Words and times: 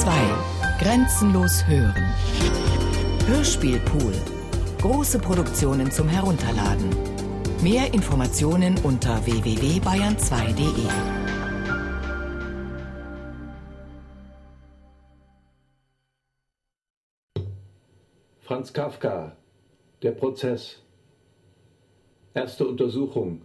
2. 0.00 0.10
Grenzenlos 0.78 1.66
hören. 1.66 2.04
Hörspielpool. 3.26 4.12
Große 4.78 5.18
Produktionen 5.18 5.90
zum 5.90 6.06
Herunterladen. 6.06 6.90
Mehr 7.62 7.94
Informationen 7.94 8.76
unter 8.82 9.24
www.bayern2.de. 9.24 10.86
Franz 18.40 18.72
Kafka, 18.74 19.34
der 20.02 20.12
Prozess. 20.12 20.82
Erste 22.34 22.68
Untersuchung. 22.68 23.40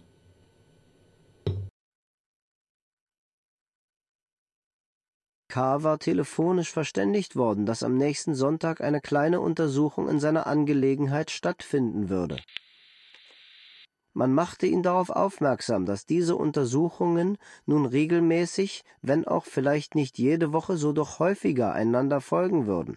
K. 5.52 5.82
war 5.82 5.98
telefonisch 5.98 6.72
verständigt 6.72 7.36
worden, 7.36 7.66
dass 7.66 7.82
am 7.82 7.94
nächsten 7.94 8.34
Sonntag 8.34 8.80
eine 8.80 9.02
kleine 9.02 9.38
Untersuchung 9.38 10.08
in 10.08 10.18
seiner 10.18 10.46
Angelegenheit 10.46 11.30
stattfinden 11.30 12.08
würde. 12.08 12.38
Man 14.14 14.32
machte 14.32 14.66
ihn 14.66 14.82
darauf 14.82 15.10
aufmerksam, 15.10 15.84
dass 15.84 16.06
diese 16.06 16.36
Untersuchungen 16.36 17.36
nun 17.66 17.84
regelmäßig, 17.84 18.82
wenn 19.02 19.26
auch 19.26 19.44
vielleicht 19.44 19.94
nicht 19.94 20.16
jede 20.16 20.54
Woche, 20.54 20.78
so 20.78 20.94
doch 20.94 21.18
häufiger 21.18 21.74
einander 21.74 22.22
folgen 22.22 22.66
würden. 22.66 22.96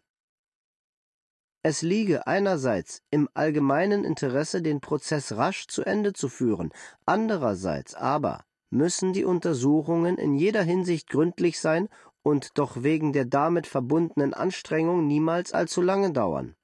Es 1.61 1.81
liege 1.81 2.25
einerseits 2.25 3.01
im 3.11 3.27
allgemeinen 3.33 4.05
Interesse, 4.05 4.61
den 4.61 4.79
Prozess 4.79 5.33
rasch 5.35 5.67
zu 5.67 5.83
Ende 5.83 6.13
zu 6.13 6.29
führen, 6.29 6.71
andererseits 7.05 7.95
aber 7.95 8.45
müssen 8.69 9.11
die 9.11 9.25
Untersuchungen 9.25 10.17
in 10.17 10.35
jeder 10.35 10.63
Hinsicht 10.63 11.09
gründlich 11.09 11.59
sein 11.59 11.89
und 12.25 12.57
doch 12.57 12.81
wegen 12.81 13.13
der 13.13 13.25
damit 13.25 13.67
verbundenen 13.67 14.33
Anstrengung 14.33 15.05
niemals 15.05 15.53
allzu 15.53 15.79
lange 15.83 16.11
dauern. 16.11 16.55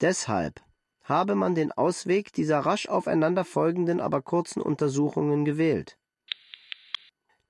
Deshalb 0.00 0.62
habe 1.02 1.34
man 1.34 1.56
den 1.56 1.72
Ausweg 1.72 2.32
dieser 2.32 2.60
rasch 2.60 2.88
aufeinander 2.88 3.44
folgenden, 3.44 4.00
aber 4.00 4.22
kurzen 4.22 4.62
Untersuchungen 4.62 5.44
gewählt. 5.44 5.98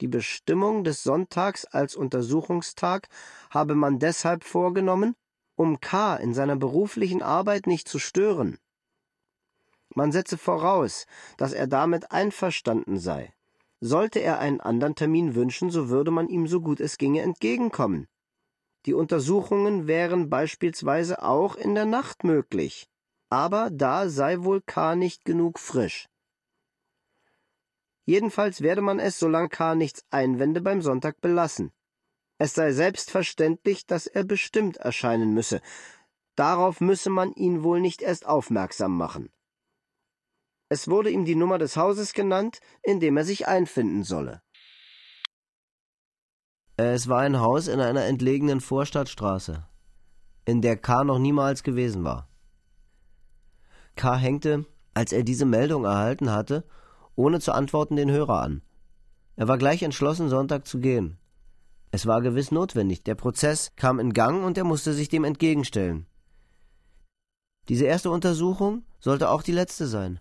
Die 0.00 0.08
Bestimmung 0.08 0.84
des 0.84 1.02
Sonntags 1.02 1.66
als 1.66 1.94
Untersuchungstag 1.94 3.08
habe 3.50 3.74
man 3.74 3.98
deshalb 3.98 4.42
vorgenommen, 4.42 5.16
um 5.54 5.80
K. 5.80 6.16
in 6.16 6.32
seiner 6.32 6.56
beruflichen 6.56 7.22
Arbeit 7.22 7.66
nicht 7.66 7.88
zu 7.88 7.98
stören. 7.98 8.58
Man 9.94 10.12
setze 10.12 10.38
voraus, 10.38 11.06
dass 11.36 11.52
er 11.52 11.66
damit 11.66 12.10
einverstanden 12.10 12.98
sei. 12.98 13.35
Sollte 13.80 14.20
er 14.20 14.38
einen 14.38 14.60
anderen 14.60 14.94
Termin 14.94 15.34
wünschen, 15.34 15.70
so 15.70 15.88
würde 15.88 16.10
man 16.10 16.28
ihm 16.28 16.46
so 16.46 16.60
gut 16.60 16.80
es 16.80 16.98
ginge 16.98 17.22
entgegenkommen. 17.22 18.06
Die 18.86 18.94
Untersuchungen 18.94 19.86
wären 19.86 20.30
beispielsweise 20.30 21.22
auch 21.22 21.56
in 21.56 21.74
der 21.74 21.86
Nacht 21.86 22.24
möglich 22.24 22.88
aber 23.28 23.70
da 23.70 24.08
sei 24.08 24.42
wohl 24.42 24.60
K. 24.60 24.94
nicht 24.94 25.24
genug 25.24 25.58
frisch. 25.58 26.08
Jedenfalls 28.04 28.60
werde 28.60 28.82
man 28.82 29.00
es, 29.00 29.18
solange 29.18 29.48
K. 29.48 29.74
nichts 29.74 30.04
einwende, 30.10 30.60
beim 30.60 30.80
Sonntag 30.80 31.20
belassen. 31.20 31.72
Es 32.38 32.54
sei 32.54 32.72
selbstverständlich, 32.72 33.86
dass 33.86 34.06
er 34.06 34.22
bestimmt 34.22 34.76
erscheinen 34.76 35.34
müsse. 35.34 35.60
Darauf 36.36 36.80
müsse 36.80 37.10
man 37.10 37.32
ihn 37.32 37.64
wohl 37.64 37.80
nicht 37.80 38.02
erst 38.02 38.26
aufmerksam 38.26 38.96
machen. 38.96 39.32
Es 40.68 40.88
wurde 40.88 41.10
ihm 41.10 41.24
die 41.24 41.36
Nummer 41.36 41.58
des 41.58 41.76
Hauses 41.76 42.12
genannt, 42.12 42.58
in 42.82 42.98
dem 42.98 43.16
er 43.16 43.24
sich 43.24 43.46
einfinden 43.46 44.02
solle. 44.02 44.42
Es 46.76 47.08
war 47.08 47.20
ein 47.20 47.40
Haus 47.40 47.68
in 47.68 47.80
einer 47.80 48.04
entlegenen 48.04 48.60
Vorstadtstraße, 48.60 49.66
in 50.44 50.60
der 50.62 50.76
K. 50.76 51.04
noch 51.04 51.18
niemals 51.18 51.62
gewesen 51.62 52.04
war. 52.04 52.28
K. 53.94 54.16
hängte, 54.16 54.66
als 54.92 55.12
er 55.12 55.22
diese 55.22 55.46
Meldung 55.46 55.84
erhalten 55.84 56.30
hatte, 56.30 56.64
ohne 57.14 57.40
zu 57.40 57.52
antworten 57.52 57.96
den 57.96 58.10
Hörer 58.10 58.42
an. 58.42 58.62
Er 59.36 59.48
war 59.48 59.58
gleich 59.58 59.82
entschlossen, 59.82 60.28
Sonntag 60.28 60.66
zu 60.66 60.80
gehen. 60.80 61.18
Es 61.92 62.06
war 62.06 62.20
gewiss 62.20 62.50
notwendig, 62.50 63.04
der 63.04 63.14
Prozess 63.14 63.72
kam 63.76 64.00
in 64.00 64.12
Gang 64.12 64.44
und 64.44 64.58
er 64.58 64.64
musste 64.64 64.92
sich 64.92 65.08
dem 65.08 65.24
entgegenstellen. 65.24 66.06
Diese 67.68 67.86
erste 67.86 68.10
Untersuchung 68.10 68.84
sollte 69.00 69.30
auch 69.30 69.42
die 69.42 69.52
letzte 69.52 69.86
sein. 69.86 70.20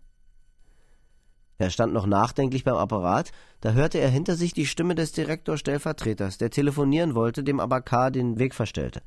Er 1.57 1.69
stand 1.69 1.93
noch 1.93 2.05
nachdenklich 2.05 2.63
beim 2.66 2.75
Apparat, 2.75 3.31
da 3.61 3.71
hörte 3.71 3.99
er 3.99 4.09
hinter 4.09 4.35
sich 4.35 4.53
die 4.53 4.66
Stimme 4.66 4.93
des 4.93 5.13
Direktor-Stellvertreters, 5.13 6.38
der 6.38 6.49
telefonieren 6.49 7.16
wollte, 7.16 7.43
dem 7.43 7.59
aber 7.59 7.81
K. 7.81 8.09
den 8.09 8.38
Weg 8.39 8.53
verstellte. 8.53 9.01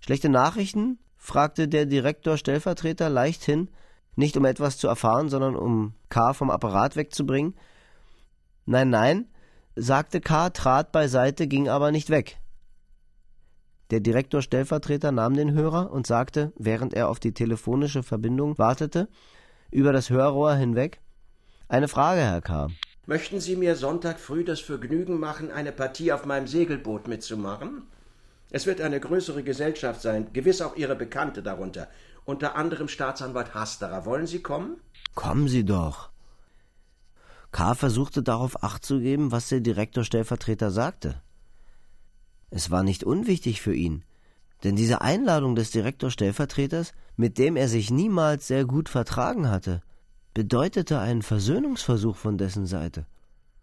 Schlechte 0.00 0.28
Nachrichten? 0.28 0.98
fragte 1.16 1.66
der 1.66 1.86
Direktor 1.86 2.36
Stellvertreter 2.36 3.08
leichthin, 3.08 3.70
nicht 4.16 4.36
um 4.36 4.44
etwas 4.44 4.76
zu 4.76 4.86
erfahren, 4.86 5.30
sondern 5.30 5.56
um 5.56 5.94
K. 6.10 6.34
vom 6.34 6.50
Apparat 6.50 6.96
wegzubringen. 6.96 7.54
Nein, 8.66 8.90
nein, 8.90 9.28
sagte 9.74 10.20
K., 10.20 10.50
trat 10.50 10.92
beiseite, 10.92 11.46
ging 11.46 11.68
aber 11.68 11.90
nicht 11.90 12.10
weg. 12.10 12.38
Der 13.90 14.00
Direktor 14.00 14.42
Stellvertreter 14.42 15.12
nahm 15.12 15.34
den 15.34 15.52
Hörer 15.52 15.90
und 15.90 16.06
sagte, 16.06 16.52
während 16.56 16.92
er 16.92 17.08
auf 17.08 17.18
die 17.18 17.32
telefonische 17.32 18.02
Verbindung 18.02 18.58
wartete, 18.58 19.08
über 19.70 19.92
das 19.92 20.10
Hörrohr 20.10 20.54
hinweg 20.54 21.00
Eine 21.74 21.88
Frage, 21.88 22.20
Herr 22.20 22.40
K. 22.40 22.68
Möchten 23.04 23.40
Sie 23.40 23.56
mir 23.56 23.74
Sonntag 23.74 24.20
früh 24.20 24.44
das 24.44 24.60
Vergnügen 24.60 25.18
machen, 25.18 25.50
eine 25.50 25.72
Partie 25.72 26.12
auf 26.12 26.24
meinem 26.24 26.46
Segelboot 26.46 27.08
mitzumachen? 27.08 27.82
Es 28.52 28.66
wird 28.66 28.80
eine 28.80 29.00
größere 29.00 29.42
Gesellschaft 29.42 30.00
sein, 30.00 30.28
gewiss 30.32 30.62
auch 30.62 30.76
Ihre 30.76 30.94
Bekannte 30.94 31.42
darunter. 31.42 31.88
Unter 32.24 32.54
anderem 32.54 32.86
Staatsanwalt 32.86 33.54
Hasterer. 33.54 34.04
Wollen 34.04 34.28
Sie 34.28 34.40
kommen? 34.40 34.76
Kommen 35.16 35.48
Sie 35.48 35.64
doch. 35.64 36.10
K. 37.50 37.74
versuchte 37.74 38.22
darauf 38.22 38.62
Acht 38.62 38.84
zu 38.84 39.00
geben, 39.00 39.32
was 39.32 39.48
der 39.48 39.58
Direktorstellvertreter 39.58 40.70
sagte. 40.70 41.22
Es 42.50 42.70
war 42.70 42.84
nicht 42.84 43.02
unwichtig 43.02 43.60
für 43.60 43.74
ihn, 43.74 44.04
denn 44.62 44.76
diese 44.76 45.00
Einladung 45.00 45.56
des 45.56 45.72
Direktorstellvertreters, 45.72 46.92
mit 47.16 47.36
dem 47.36 47.56
er 47.56 47.66
sich 47.66 47.90
niemals 47.90 48.46
sehr 48.46 48.64
gut 48.64 48.88
vertragen 48.88 49.50
hatte, 49.50 49.82
bedeutete 50.34 50.98
einen 50.98 51.22
Versöhnungsversuch 51.22 52.16
von 52.16 52.36
dessen 52.36 52.66
Seite 52.66 53.06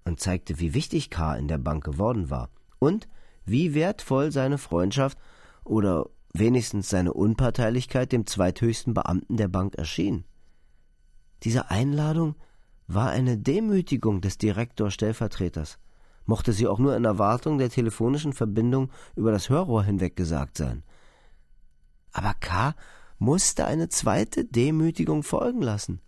und 0.06 0.20
zeigte, 0.20 0.60
wie 0.60 0.74
wichtig 0.74 1.10
K. 1.10 1.36
in 1.36 1.48
der 1.48 1.58
Bank 1.58 1.84
geworden 1.84 2.30
war 2.30 2.50
und 2.80 3.08
wie 3.46 3.74
wertvoll 3.74 4.32
seine 4.32 4.58
Freundschaft 4.58 5.18
oder 5.66 6.10
wenigstens 6.34 6.90
seine 6.90 7.14
Unparteilichkeit 7.14 8.14
dem 8.14 8.26
zweithöchsten 8.26 8.94
Beamten 8.94 9.36
der 9.36 9.50
Bank 9.50 9.76
erschien. 9.76 10.24
Diese 11.44 11.70
Einladung 11.70 12.36
war 12.88 13.10
eine 13.10 13.38
Demütigung 13.38 14.22
des 14.22 14.38
Direktor-Stellvertreters, 14.38 15.78
mochte 16.26 16.54
sie 16.54 16.68
auch 16.68 16.80
nur 16.80 16.96
in 16.96 17.04
Erwartung 17.04 17.58
der 17.58 17.70
telefonischen 17.70 18.32
Verbindung 18.32 18.92
über 19.16 19.32
das 19.32 19.50
Hörrohr 19.50 19.84
hinweg 19.84 20.16
gesagt 20.16 20.58
sein. 20.58 20.84
Aber 22.14 22.34
K. 22.40 22.76
musste 23.18 23.66
eine 23.66 23.90
zweite 23.90 24.46
Demütigung 24.46 25.24
folgen 25.24 25.62
lassen. 25.62 26.02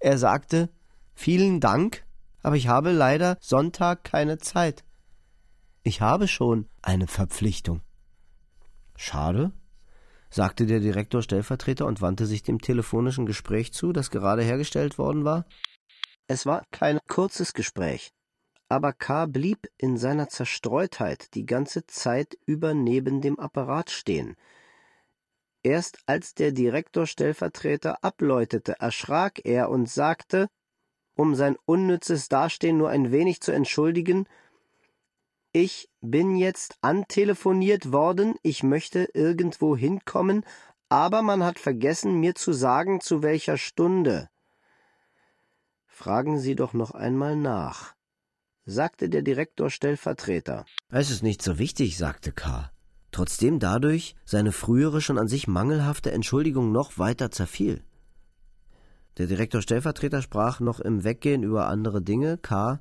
Er 0.00 0.18
sagte 0.18 0.70
Vielen 1.14 1.60
Dank, 1.60 2.04
aber 2.42 2.56
ich 2.56 2.68
habe 2.68 2.92
leider 2.92 3.36
Sonntag 3.40 4.04
keine 4.04 4.38
Zeit. 4.38 4.84
Ich 5.82 6.00
habe 6.00 6.28
schon 6.28 6.66
eine 6.80 7.06
Verpflichtung. 7.06 7.82
Schade, 8.96 9.52
sagte 10.30 10.64
der 10.64 10.80
Direktor 10.80 11.22
Stellvertreter 11.22 11.84
und 11.84 12.00
wandte 12.00 12.24
sich 12.24 12.42
dem 12.42 12.60
telefonischen 12.60 13.26
Gespräch 13.26 13.72
zu, 13.74 13.92
das 13.92 14.10
gerade 14.10 14.42
hergestellt 14.42 14.96
worden 14.96 15.24
war. 15.24 15.44
Es 16.26 16.46
war 16.46 16.64
kein 16.70 16.98
kurzes 17.06 17.52
Gespräch, 17.52 18.12
aber 18.68 18.92
K. 18.92 19.26
blieb 19.26 19.66
in 19.76 19.98
seiner 19.98 20.28
Zerstreutheit 20.28 21.34
die 21.34 21.44
ganze 21.44 21.86
Zeit 21.86 22.38
über 22.46 22.72
neben 22.72 23.20
dem 23.20 23.38
Apparat 23.38 23.90
stehen. 23.90 24.36
Erst 25.62 25.98
als 26.06 26.34
der 26.34 26.52
Direktor 26.52 27.06
Stellvertreter 27.06 28.02
abläutete, 28.02 28.76
erschrak 28.80 29.44
er 29.44 29.68
und 29.68 29.88
sagte, 29.88 30.48
um 31.14 31.34
sein 31.34 31.56
unnützes 31.66 32.28
Dastehen 32.28 32.78
nur 32.78 32.88
ein 32.88 33.12
wenig 33.12 33.40
zu 33.42 33.52
entschuldigen, 33.52 34.26
ich 35.52 35.90
bin 36.00 36.36
jetzt 36.36 36.76
antelefoniert 36.80 37.92
worden, 37.92 38.36
ich 38.42 38.62
möchte 38.62 39.08
irgendwo 39.12 39.76
hinkommen, 39.76 40.44
aber 40.88 41.22
man 41.22 41.44
hat 41.44 41.58
vergessen, 41.58 42.20
mir 42.20 42.34
zu 42.34 42.52
sagen, 42.52 43.00
zu 43.00 43.22
welcher 43.22 43.58
Stunde. 43.58 44.30
Fragen 45.86 46.38
Sie 46.38 46.54
doch 46.54 46.72
noch 46.72 46.92
einmal 46.92 47.36
nach, 47.36 47.94
sagte 48.64 49.10
der 49.10 49.22
Direktor 49.22 49.70
Stellvertreter. 49.70 50.64
Es 50.88 51.10
ist 51.10 51.22
nicht 51.22 51.42
so 51.42 51.58
wichtig, 51.58 51.98
sagte 51.98 52.32
K., 52.32 52.70
trotzdem 53.12 53.58
dadurch 53.58 54.14
seine 54.24 54.52
frühere 54.52 55.00
schon 55.00 55.18
an 55.18 55.28
sich 55.28 55.48
mangelhafte 55.48 56.12
Entschuldigung 56.12 56.72
noch 56.72 56.98
weiter 56.98 57.30
zerfiel. 57.30 57.82
Der 59.18 59.26
Direktor 59.26 59.62
Stellvertreter 59.62 60.22
sprach 60.22 60.60
noch 60.60 60.80
im 60.80 61.04
Weggehen 61.04 61.42
über 61.42 61.66
andere 61.66 62.00
Dinge, 62.00 62.38
K 62.38 62.80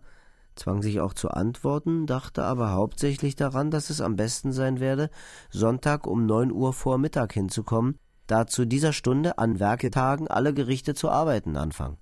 zwang 0.59 0.81
sich 0.81 0.99
auch 0.99 1.13
zu 1.13 1.29
antworten, 1.29 2.05
dachte 2.05 2.43
aber 2.43 2.71
hauptsächlich 2.71 3.35
daran, 3.35 3.71
dass 3.71 3.89
es 3.89 4.01
am 4.01 4.15
besten 4.15 4.51
sein 4.51 4.79
werde, 4.79 5.09
Sonntag 5.49 6.05
um 6.05 6.25
neun 6.25 6.51
Uhr 6.51 6.73
vor 6.73 6.97
Mittag 6.97 7.33
hinzukommen, 7.33 7.97
da 8.27 8.45
zu 8.45 8.65
dieser 8.65 8.93
Stunde 8.93 9.37
an 9.37 9.59
Werketagen 9.59 10.27
alle 10.27 10.53
Gerichte 10.53 10.93
zu 10.93 11.09
arbeiten 11.09 11.55
anfangen. 11.55 11.97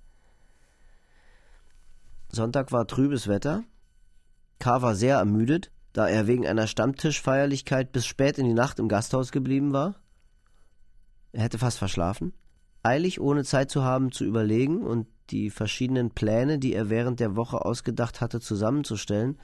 Sonntag 2.30 2.72
war 2.72 2.86
trübes 2.86 3.28
Wetter. 3.28 3.62
K. 4.58 4.82
war 4.82 4.94
sehr 4.94 5.16
ermüdet, 5.16 5.70
da 5.92 6.08
er 6.08 6.26
wegen 6.26 6.46
einer 6.46 6.66
Stammtischfeierlichkeit 6.66 7.92
bis 7.92 8.06
spät 8.06 8.38
in 8.38 8.46
die 8.46 8.54
Nacht 8.54 8.78
im 8.78 8.88
Gasthaus 8.88 9.32
geblieben 9.32 9.72
war. 9.72 9.96
Er 11.32 11.42
hätte 11.42 11.58
fast 11.58 11.78
verschlafen. 11.78 12.32
Eilig, 12.82 13.20
ohne 13.20 13.44
Zeit 13.44 13.70
zu 13.70 13.82
haben 13.82 14.12
zu 14.12 14.24
überlegen 14.24 14.82
und 14.82 15.06
die 15.30 15.50
verschiedenen 15.50 16.10
Pläne, 16.10 16.58
die 16.58 16.72
er 16.72 16.90
während 16.90 17.20
der 17.20 17.36
Woche 17.36 17.64
ausgedacht 17.64 18.20
hatte, 18.20 18.40
zusammenzustellen, 18.40 19.38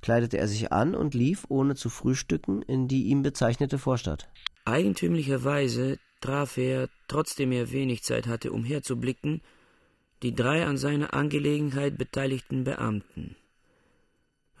kleidete 0.00 0.38
er 0.38 0.48
sich 0.48 0.72
an 0.72 0.94
und 0.94 1.14
lief, 1.14 1.44
ohne 1.48 1.74
zu 1.74 1.90
frühstücken, 1.90 2.62
in 2.62 2.88
die 2.88 3.04
ihm 3.04 3.22
bezeichnete 3.22 3.78
Vorstadt. 3.78 4.30
Eigentümlicherweise 4.64 5.98
traf 6.20 6.56
er, 6.56 6.88
trotzdem 7.08 7.52
er 7.52 7.70
wenig 7.70 8.02
Zeit 8.02 8.26
hatte, 8.26 8.52
umherzublicken, 8.52 9.42
die 10.22 10.34
drei 10.34 10.66
an 10.66 10.76
seiner 10.76 11.12
Angelegenheit 11.12 11.98
beteiligten 11.98 12.64
Beamten 12.64 13.36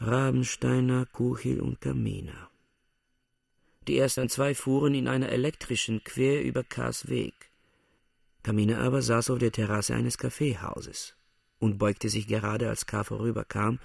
Rabensteiner, 0.02 1.04
Kuchel 1.04 1.60
und 1.60 1.82
Kaminer. 1.82 2.48
Die 3.86 3.98
ersten 3.98 4.30
zwei 4.30 4.54
fuhren 4.54 4.94
in 4.94 5.06
einer 5.06 5.28
elektrischen 5.28 6.02
quer 6.04 6.42
über 6.42 6.64
Kars 6.64 7.08
Weg. 7.08 7.50
Kaminer 8.42 8.78
aber 8.78 9.02
saß 9.02 9.28
auf 9.28 9.38
der 9.38 9.52
Terrasse 9.52 9.94
eines 9.94 10.16
Kaffeehauses 10.16 11.16
und 11.58 11.76
beugte 11.76 12.08
sich 12.08 12.26
gerade, 12.26 12.70
als 12.70 12.86
K. 12.86 13.04
vorüberkam, 13.04 13.78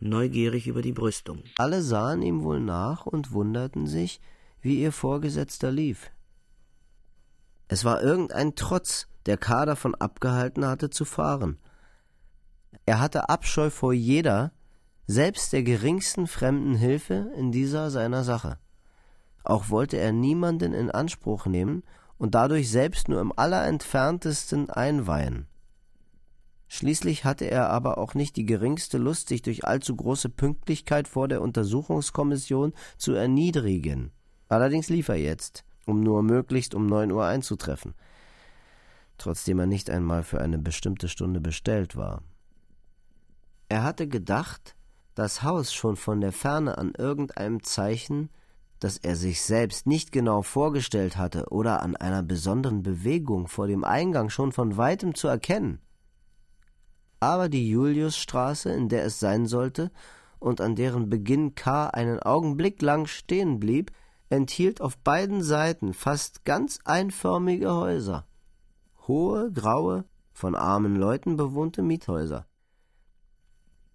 neugierig 0.00 0.68
über 0.68 0.80
die 0.80 0.94
Brüstung. 0.94 1.42
Alle 1.58 1.82
sahen 1.82 2.22
ihm 2.22 2.44
wohl 2.44 2.60
nach 2.60 3.04
und 3.04 3.32
wunderten 3.32 3.86
sich, 3.86 4.22
wie 4.62 4.80
ihr 4.80 4.90
Vorgesetzter 4.90 5.70
lief. 5.70 6.10
Es 7.68 7.84
war 7.84 8.02
irgendein 8.02 8.54
Trotz, 8.54 9.06
der 9.26 9.36
K. 9.36 9.66
davon 9.66 9.94
abgehalten 9.94 10.66
hatte 10.66 10.88
zu 10.88 11.04
fahren. 11.04 11.58
Er 12.86 13.00
hatte 13.00 13.28
Abscheu 13.28 13.68
vor 13.68 13.92
jeder, 13.92 14.52
selbst 15.08 15.54
der 15.54 15.62
geringsten 15.62 16.26
fremden 16.26 16.74
Hilfe 16.74 17.32
in 17.34 17.50
dieser 17.50 17.90
seiner 17.90 18.24
Sache. 18.24 18.58
Auch 19.42 19.70
wollte 19.70 19.96
er 19.96 20.12
niemanden 20.12 20.74
in 20.74 20.90
Anspruch 20.90 21.46
nehmen 21.46 21.82
und 22.18 22.34
dadurch 22.34 22.70
selbst 22.70 23.08
nur 23.08 23.22
im 23.22 23.32
allerentferntesten 23.34 24.68
einweihen. 24.68 25.46
Schließlich 26.68 27.24
hatte 27.24 27.46
er 27.46 27.70
aber 27.70 27.96
auch 27.96 28.12
nicht 28.12 28.36
die 28.36 28.44
geringste 28.44 28.98
Lust, 28.98 29.28
sich 29.28 29.40
durch 29.40 29.64
allzu 29.64 29.96
große 29.96 30.28
Pünktlichkeit 30.28 31.08
vor 31.08 31.26
der 31.26 31.40
Untersuchungskommission 31.40 32.74
zu 32.98 33.14
erniedrigen. 33.14 34.12
Allerdings 34.50 34.90
lief 34.90 35.08
er 35.08 35.16
jetzt, 35.16 35.64
um 35.86 36.00
nur 36.00 36.22
möglichst 36.22 36.74
um 36.74 36.84
neun 36.84 37.12
Uhr 37.12 37.24
einzutreffen, 37.24 37.94
trotzdem 39.16 39.58
er 39.58 39.66
nicht 39.66 39.88
einmal 39.88 40.22
für 40.22 40.42
eine 40.42 40.58
bestimmte 40.58 41.08
Stunde 41.08 41.40
bestellt 41.40 41.96
war. 41.96 42.22
Er 43.70 43.82
hatte 43.82 44.06
gedacht, 44.06 44.74
das 45.18 45.42
Haus 45.42 45.72
schon 45.72 45.96
von 45.96 46.20
der 46.20 46.30
Ferne 46.30 46.78
an 46.78 46.92
irgendeinem 46.96 47.64
Zeichen, 47.64 48.30
das 48.78 48.98
er 48.98 49.16
sich 49.16 49.42
selbst 49.42 49.84
nicht 49.84 50.12
genau 50.12 50.42
vorgestellt 50.42 51.16
hatte, 51.16 51.46
oder 51.50 51.82
an 51.82 51.96
einer 51.96 52.22
besonderen 52.22 52.84
Bewegung 52.84 53.48
vor 53.48 53.66
dem 53.66 53.82
Eingang 53.82 54.30
schon 54.30 54.52
von 54.52 54.76
weitem 54.76 55.16
zu 55.16 55.26
erkennen. 55.26 55.80
Aber 57.18 57.48
die 57.48 57.68
Juliusstraße, 57.68 58.70
in 58.70 58.88
der 58.88 59.04
es 59.04 59.18
sein 59.18 59.46
sollte, 59.46 59.90
und 60.38 60.60
an 60.60 60.76
deren 60.76 61.10
Beginn 61.10 61.56
K. 61.56 61.88
einen 61.88 62.20
Augenblick 62.20 62.80
lang 62.80 63.08
stehen 63.08 63.58
blieb, 63.58 63.90
enthielt 64.28 64.80
auf 64.80 64.98
beiden 64.98 65.42
Seiten 65.42 65.94
fast 65.94 66.44
ganz 66.44 66.78
einförmige 66.84 67.74
Häuser. 67.74 68.24
Hohe, 69.08 69.50
graue, 69.50 70.04
von 70.32 70.54
armen 70.54 70.94
Leuten 70.94 71.36
bewohnte 71.36 71.82
Miethäuser. 71.82 72.46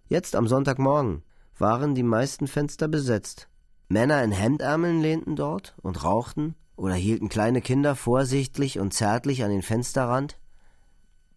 Jetzt 0.06 0.36
am 0.36 0.46
Sonntagmorgen 0.46 1.22
waren 1.58 1.94
die 1.94 2.02
meisten 2.02 2.46
Fenster 2.46 2.88
besetzt. 2.88 3.48
Männer 3.88 4.22
in 4.22 4.32
Hemdärmeln 4.32 5.00
lehnten 5.00 5.36
dort 5.36 5.74
und 5.82 6.04
rauchten 6.04 6.54
oder 6.76 6.94
hielten 6.94 7.28
kleine 7.28 7.60
Kinder 7.60 7.96
vorsichtig 7.96 8.78
und 8.78 8.92
zärtlich 8.92 9.44
an 9.44 9.50
den 9.50 9.62
Fensterrand. 9.62 10.38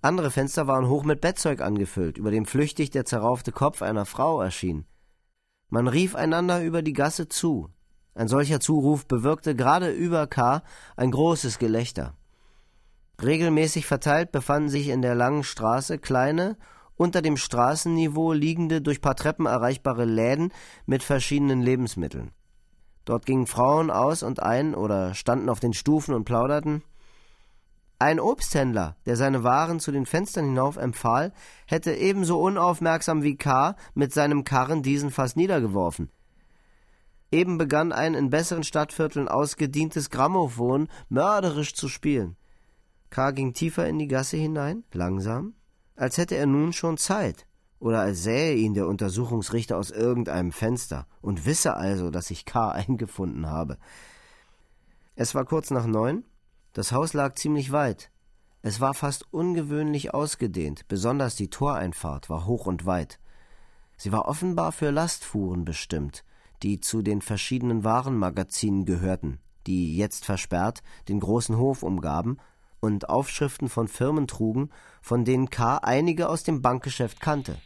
Andere 0.02 0.32
Fenster 0.32 0.68
waren 0.68 0.90
hoch 0.90 1.04
mit 1.04 1.22
Bettzeug 1.22 1.62
angefüllt, 1.62 2.18
über 2.18 2.32
dem 2.32 2.46
flüchtig 2.46 2.90
der 2.92 3.06
zerraufte 3.06 3.52
Kopf 3.52 3.82
einer 3.82 4.06
Frau 4.06 4.42
erschien. 4.42 4.86
Man 5.70 5.88
rief 5.88 6.16
einander 6.16 6.62
über 6.64 6.82
die 6.82 6.94
Gasse 6.94 7.28
zu. 7.28 7.70
Ein 8.16 8.28
solcher 8.28 8.60
Zuruf 8.60 9.06
bewirkte 9.06 9.56
gerade 9.56 9.92
über 9.92 10.28
K. 10.28 10.64
ein 10.96 11.12
großes 11.12 11.60
Gelächter. 11.60 12.16
Regelmäßig 13.22 13.86
verteilt 13.86 14.32
befanden 14.32 14.70
sich 14.70 14.90
in 14.90 15.02
der 15.02 15.16
langen 15.16 15.44
Straße 15.44 16.00
kleine 16.00 16.58
unter 16.98 17.22
dem 17.22 17.38
Straßenniveau 17.38 18.34
liegende, 18.34 18.82
durch 18.82 19.02
paar 19.02 19.16
Treppen 19.16 19.46
erreichbare 19.46 20.06
Läden 20.06 20.52
mit 20.86 21.04
verschiedenen 21.04 21.62
Lebensmitteln. 21.62 22.32
Dort 23.06 23.26
gingen 23.26 23.48
Frauen 23.48 23.90
aus 23.90 24.22
und 24.22 24.44
ein 24.44 24.76
oder 24.76 25.14
standen 25.14 25.48
auf 25.48 25.62
den 25.62 25.74
Stufen 25.74 26.14
und 26.14 26.26
plauderten. 26.26 26.84
Ein 28.00 28.20
Obsthändler, 28.20 28.98
der 29.06 29.16
seine 29.16 29.44
Waren 29.44 29.80
zu 29.80 29.92
den 29.92 30.06
Fenstern 30.06 30.46
hinauf 30.46 30.76
empfahl, 30.76 31.34
hätte 31.66 31.94
ebenso 31.94 32.40
unaufmerksam 32.40 33.24
wie 33.24 33.38
K. 33.38 33.76
mit 33.96 34.14
seinem 34.14 34.44
Karren 34.44 34.84
diesen 34.84 35.10
fast 35.10 35.38
niedergeworfen. 35.38 36.12
Eben 37.32 37.58
begann 37.58 37.92
ein 37.92 38.14
in 38.14 38.30
besseren 38.30 38.64
Stadtvierteln 38.64 39.28
ausgedientes 39.28 40.10
Grammophon 40.10 40.90
mörderisch 41.10 41.74
zu 41.74 41.88
spielen. 41.88 42.36
K. 43.10 43.32
ging 43.32 43.54
tiefer 43.54 43.88
in 43.88 44.00
die 44.00 44.08
Gasse 44.08 44.38
hinein, 44.38 44.84
langsam, 44.94 45.54
als 45.98 46.18
hätte 46.18 46.36
er 46.36 46.46
nun 46.46 46.72
schon 46.72 46.98
Zeit, 46.98 47.46
oder 47.80 48.00
als 48.00 48.24
sähe 48.24 48.56
ihn 48.56 48.74
der 48.74 48.88
Untersuchungsrichter 48.88 49.78
aus 49.78 49.92
irgendeinem 49.92 50.52
Fenster 50.52 51.08
und 51.22 51.46
wisse 51.46 51.76
also, 51.76 52.10
dass 52.10 52.32
ich 52.32 52.46
K. 52.46 52.70
eingefunden 52.72 53.48
habe. 53.48 53.78
Es 55.16 55.36
war 55.36 55.46
kurz 55.46 55.72
nach 55.72 55.86
neun, 55.86 56.24
das 56.74 56.92
Haus 56.92 57.14
lag 57.14 57.36
ziemlich 57.36 57.72
weit. 57.72 58.12
Es 58.62 58.80
war 58.80 58.94
fast 58.94 59.32
ungewöhnlich 59.34 60.14
ausgedehnt, 60.14 60.88
besonders 60.88 61.36
die 61.36 61.50
Toreinfahrt 61.50 62.30
war 62.30 62.46
hoch 62.46 62.68
und 62.68 62.86
weit. 62.86 63.20
Sie 63.98 64.12
war 64.12 64.28
offenbar 64.28 64.72
für 64.72 64.92
Lastfuhren 64.92 65.66
bestimmt, 65.66 66.24
die 66.62 66.80
zu 66.80 67.02
den 67.02 67.22
verschiedenen 67.22 67.84
Warenmagazinen 67.84 68.86
gehörten, 68.86 69.40
die 69.66 69.98
jetzt 69.98 70.26
versperrt 70.26 70.84
den 71.08 71.20
großen 71.20 71.58
Hof 71.58 71.82
umgaben 71.82 72.38
und 72.80 73.10
Aufschriften 73.10 73.70
von 73.70 73.88
Firmen 73.88 74.28
trugen, 74.28 74.70
von 75.02 75.26
denen 75.26 75.50
K. 75.50 75.78
einige 75.78 76.30
aus 76.30 76.44
dem 76.44 76.62
Bankgeschäft 76.62 77.20
kannte. 77.20 77.60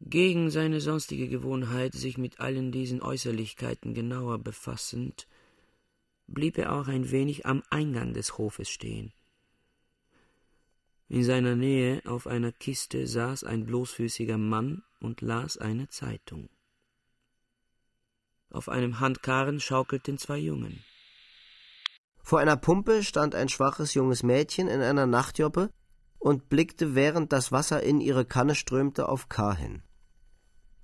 Gegen 0.00 0.50
seine 0.50 0.80
sonstige 0.80 1.28
Gewohnheit, 1.28 1.92
sich 1.92 2.16
mit 2.16 2.40
allen 2.40 2.72
diesen 2.72 3.02
Äußerlichkeiten 3.02 3.92
genauer 3.92 4.38
befassend, 4.38 5.28
blieb 6.26 6.56
er 6.56 6.72
auch 6.72 6.88
ein 6.88 7.10
wenig 7.10 7.44
am 7.44 7.62
Eingang 7.68 8.14
des 8.14 8.38
Hofes 8.38 8.70
stehen. 8.70 9.12
In 11.08 11.24
seiner 11.24 11.56
Nähe 11.56 12.02
auf 12.06 12.26
einer 12.26 12.52
Kiste 12.52 13.06
saß 13.06 13.44
ein 13.44 13.66
bloßfüßiger 13.66 14.38
Mann 14.38 14.84
und 15.00 15.20
las 15.20 15.58
eine 15.58 15.88
Zeitung. 15.88 16.48
Auf 18.48 18.68
einem 18.68 19.00
Handkarren 19.00 19.60
schaukelten 19.60 20.18
zwei 20.18 20.38
Jungen. 20.38 20.82
Vor 22.22 22.38
einer 22.38 22.56
Pumpe 22.56 23.02
stand 23.02 23.34
ein 23.34 23.48
schwaches 23.48 23.94
junges 23.94 24.22
Mädchen 24.22 24.68
in 24.68 24.80
einer 24.80 25.06
Nachtjoppe 25.06 25.70
und 26.18 26.48
blickte, 26.48 26.94
während 26.94 27.32
das 27.32 27.50
Wasser 27.50 27.82
in 27.82 28.00
ihre 28.00 28.24
Kanne 28.24 28.54
strömte, 28.54 29.08
auf 29.08 29.28
K. 29.28 29.54
hin. 29.54 29.82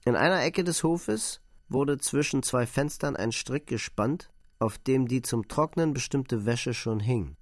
In 0.04 0.16
einer 0.16 0.42
Ecke 0.42 0.64
des 0.64 0.82
Hofes 0.82 1.40
wurde 1.68 1.98
zwischen 1.98 2.42
zwei 2.42 2.66
Fenstern 2.66 3.16
ein 3.16 3.32
Strick 3.32 3.66
gespannt, 3.66 4.30
auf 4.58 4.78
dem 4.78 5.06
die 5.06 5.22
zum 5.22 5.48
Trocknen 5.48 5.92
bestimmte 5.92 6.46
Wäsche 6.46 6.74
schon 6.74 7.00
hing. 7.00 7.36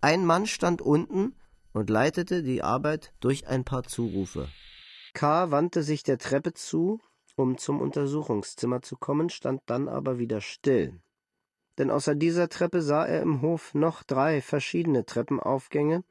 Ein 0.00 0.26
Mann 0.26 0.46
stand 0.46 0.82
unten 0.82 1.34
und 1.72 1.88
leitete 1.88 2.42
die 2.42 2.62
Arbeit 2.62 3.14
durch 3.20 3.46
ein 3.46 3.64
paar 3.64 3.84
Zurufe. 3.84 4.48
K. 5.14 5.50
wandte 5.50 5.82
sich 5.82 6.02
der 6.02 6.18
Treppe 6.18 6.52
zu, 6.52 7.00
um 7.36 7.56
zum 7.56 7.80
Untersuchungszimmer 7.80 8.82
zu 8.82 8.96
kommen, 8.96 9.30
stand 9.30 9.62
dann 9.66 9.88
aber 9.88 10.18
wieder 10.18 10.40
still 10.40 11.00
denn 11.78 11.90
außer 11.90 12.14
dieser 12.14 12.48
Treppe 12.48 12.82
sah 12.82 13.04
er 13.04 13.22
im 13.22 13.42
Hof 13.42 13.74
noch 13.74 14.02
drei 14.02 14.40
verschiedene 14.40 15.04
Treppenaufgänge, 15.04 16.04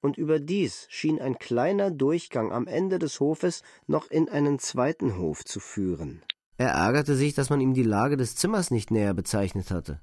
und 0.00 0.16
überdies 0.16 0.86
schien 0.90 1.20
ein 1.20 1.38
kleiner 1.38 1.90
Durchgang 1.90 2.52
am 2.52 2.66
Ende 2.66 2.98
des 2.98 3.18
Hofes 3.20 3.62
noch 3.86 4.10
in 4.10 4.28
einen 4.28 4.58
zweiten 4.58 5.18
Hof 5.18 5.44
zu 5.44 5.58
führen. 5.60 6.22
Er 6.56 6.70
ärgerte 6.70 7.16
sich, 7.16 7.34
dass 7.34 7.50
man 7.50 7.60
ihm 7.60 7.74
die 7.74 7.82
Lage 7.82 8.16
des 8.16 8.36
Zimmers 8.36 8.70
nicht 8.70 8.90
näher 8.90 9.14
bezeichnet 9.14 9.70
hatte. 9.70 10.00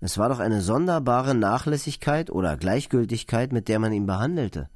Es 0.00 0.16
war 0.16 0.30
doch 0.30 0.38
eine 0.38 0.62
sonderbare 0.62 1.34
Nachlässigkeit 1.34 2.30
oder 2.30 2.56
Gleichgültigkeit, 2.56 3.52
mit 3.52 3.68
der 3.68 3.78
man 3.78 3.92
ihn 3.92 4.06
behandelte. 4.06 4.70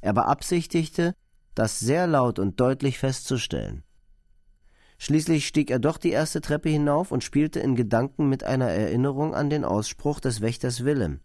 Er 0.00 0.12
beabsichtigte, 0.12 1.14
das 1.54 1.80
sehr 1.80 2.06
laut 2.06 2.38
und 2.38 2.60
deutlich 2.60 2.98
festzustellen. 2.98 3.82
Schließlich 4.98 5.46
stieg 5.46 5.70
er 5.70 5.78
doch 5.78 5.96
die 5.96 6.10
erste 6.10 6.40
Treppe 6.40 6.68
hinauf 6.68 7.12
und 7.12 7.22
spielte 7.22 7.60
in 7.60 7.76
Gedanken 7.76 8.28
mit 8.28 8.42
einer 8.42 8.68
Erinnerung 8.68 9.34
an 9.34 9.48
den 9.48 9.64
Ausspruch 9.64 10.18
des 10.18 10.40
Wächters 10.40 10.84
Willem, 10.84 11.20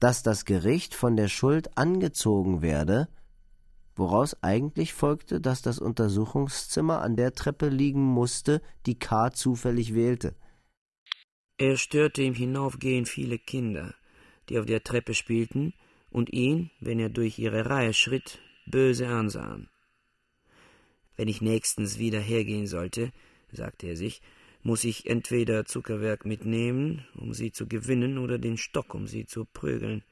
dass 0.00 0.22
das 0.24 0.44
Gericht 0.44 0.94
von 0.94 1.16
der 1.16 1.28
Schuld 1.28 1.78
angezogen 1.78 2.62
werde, 2.62 3.08
woraus 3.94 4.42
eigentlich 4.42 4.92
folgte, 4.92 5.40
dass 5.40 5.62
das 5.62 5.78
Untersuchungszimmer 5.78 7.00
an 7.00 7.16
der 7.16 7.32
Treppe 7.32 7.68
liegen 7.68 8.02
musste, 8.02 8.60
die 8.86 8.98
K. 8.98 9.30
zufällig 9.30 9.94
wählte. 9.94 10.34
Er 11.58 11.76
störte 11.76 12.22
im 12.22 12.34
Hinaufgehen 12.34 13.06
viele 13.06 13.38
Kinder, 13.38 13.94
die 14.48 14.58
auf 14.58 14.66
der 14.66 14.82
Treppe 14.82 15.14
spielten 15.14 15.72
und 16.10 16.32
ihn, 16.32 16.70
wenn 16.80 16.98
er 16.98 17.08
durch 17.08 17.38
ihre 17.38 17.70
Reihe 17.70 17.94
schritt, 17.94 18.40
böse 18.66 19.08
ansahen. 19.08 19.70
Wenn 21.16 21.28
ich 21.28 21.40
nächstens 21.40 21.98
wieder 21.98 22.20
hergehen 22.20 22.66
sollte, 22.66 23.12
sagte 23.50 23.86
er 23.86 23.96
sich, 23.96 24.22
muss 24.62 24.84
ich 24.84 25.06
entweder 25.06 25.64
Zuckerwerk 25.64 26.26
mitnehmen, 26.26 27.06
um 27.14 27.32
sie 27.32 27.52
zu 27.52 27.66
gewinnen, 27.66 28.18
oder 28.18 28.38
den 28.38 28.56
Stock, 28.56 28.94
um 28.94 29.06
sie 29.06 29.24
zu 29.24 29.44
prügeln. 29.44 30.02